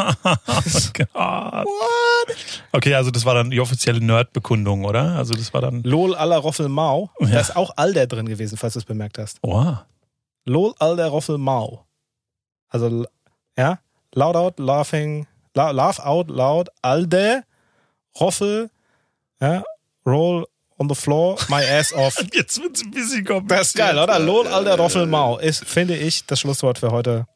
Gott. 0.95 1.67
Okay, 2.73 2.95
also 2.95 3.11
das 3.11 3.25
war 3.25 3.35
dann 3.35 3.51
die 3.51 3.61
offizielle 3.61 4.01
Nerd-Bekundung, 4.01 4.85
oder? 4.85 5.17
Also 5.17 5.35
das 5.35 5.55
war 5.55 5.61
dann. 5.61 5.83
Lol 5.83 6.15
aller 6.15 6.39
Roffelmau. 6.39 7.11
Ja. 7.21 7.29
Da 7.29 7.41
ist 7.41 7.57
auch 7.57 7.71
Alder 7.77 8.07
drin 8.07 8.27
gewesen, 8.27 8.59
falls 8.59 8.73
du 8.75 8.81
es 8.81 8.85
bemerkt 8.85 9.19
hast. 9.19 9.39
Oh. 9.43 9.75
Lol 10.45 10.75
Alder 10.79 11.09
Roffelmau. 11.09 11.85
Also, 12.69 13.07
ja, 13.57 13.79
loud 14.15 14.37
out, 14.37 14.59
laughing, 14.59 15.27
la, 15.55 15.71
laugh 15.71 16.01
out 16.01 16.29
loud, 16.29 16.69
Alder, 16.83 17.45
Roffel, 18.21 18.71
ja, 19.41 19.63
roll 20.05 20.47
on 20.79 20.89
the 20.89 20.95
floor, 20.95 21.37
my 21.49 21.63
ass 21.65 21.93
off. 21.93 22.17
Jetzt 22.33 22.61
wird's 22.63 22.83
ein 22.83 22.91
bisschen 22.91 23.25
kompliziert. 23.25 23.61
Das 23.61 23.69
ist 23.69 23.77
geil, 23.77 23.99
oder? 23.99 24.19
Lol, 24.19 24.47
alter 24.47 24.77
Roffelmau 24.77 25.39
ist, 25.39 25.65
finde 25.65 25.97
ich, 25.97 26.25
das 26.27 26.41
Schlusswort 26.41 26.79
für 26.79 26.91
heute. 26.91 27.27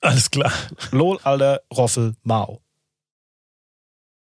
Alles 0.00 0.30
klar. 0.30 0.52
Lol, 0.90 1.18
alter 1.22 1.62
Roffelmau. 1.74 2.60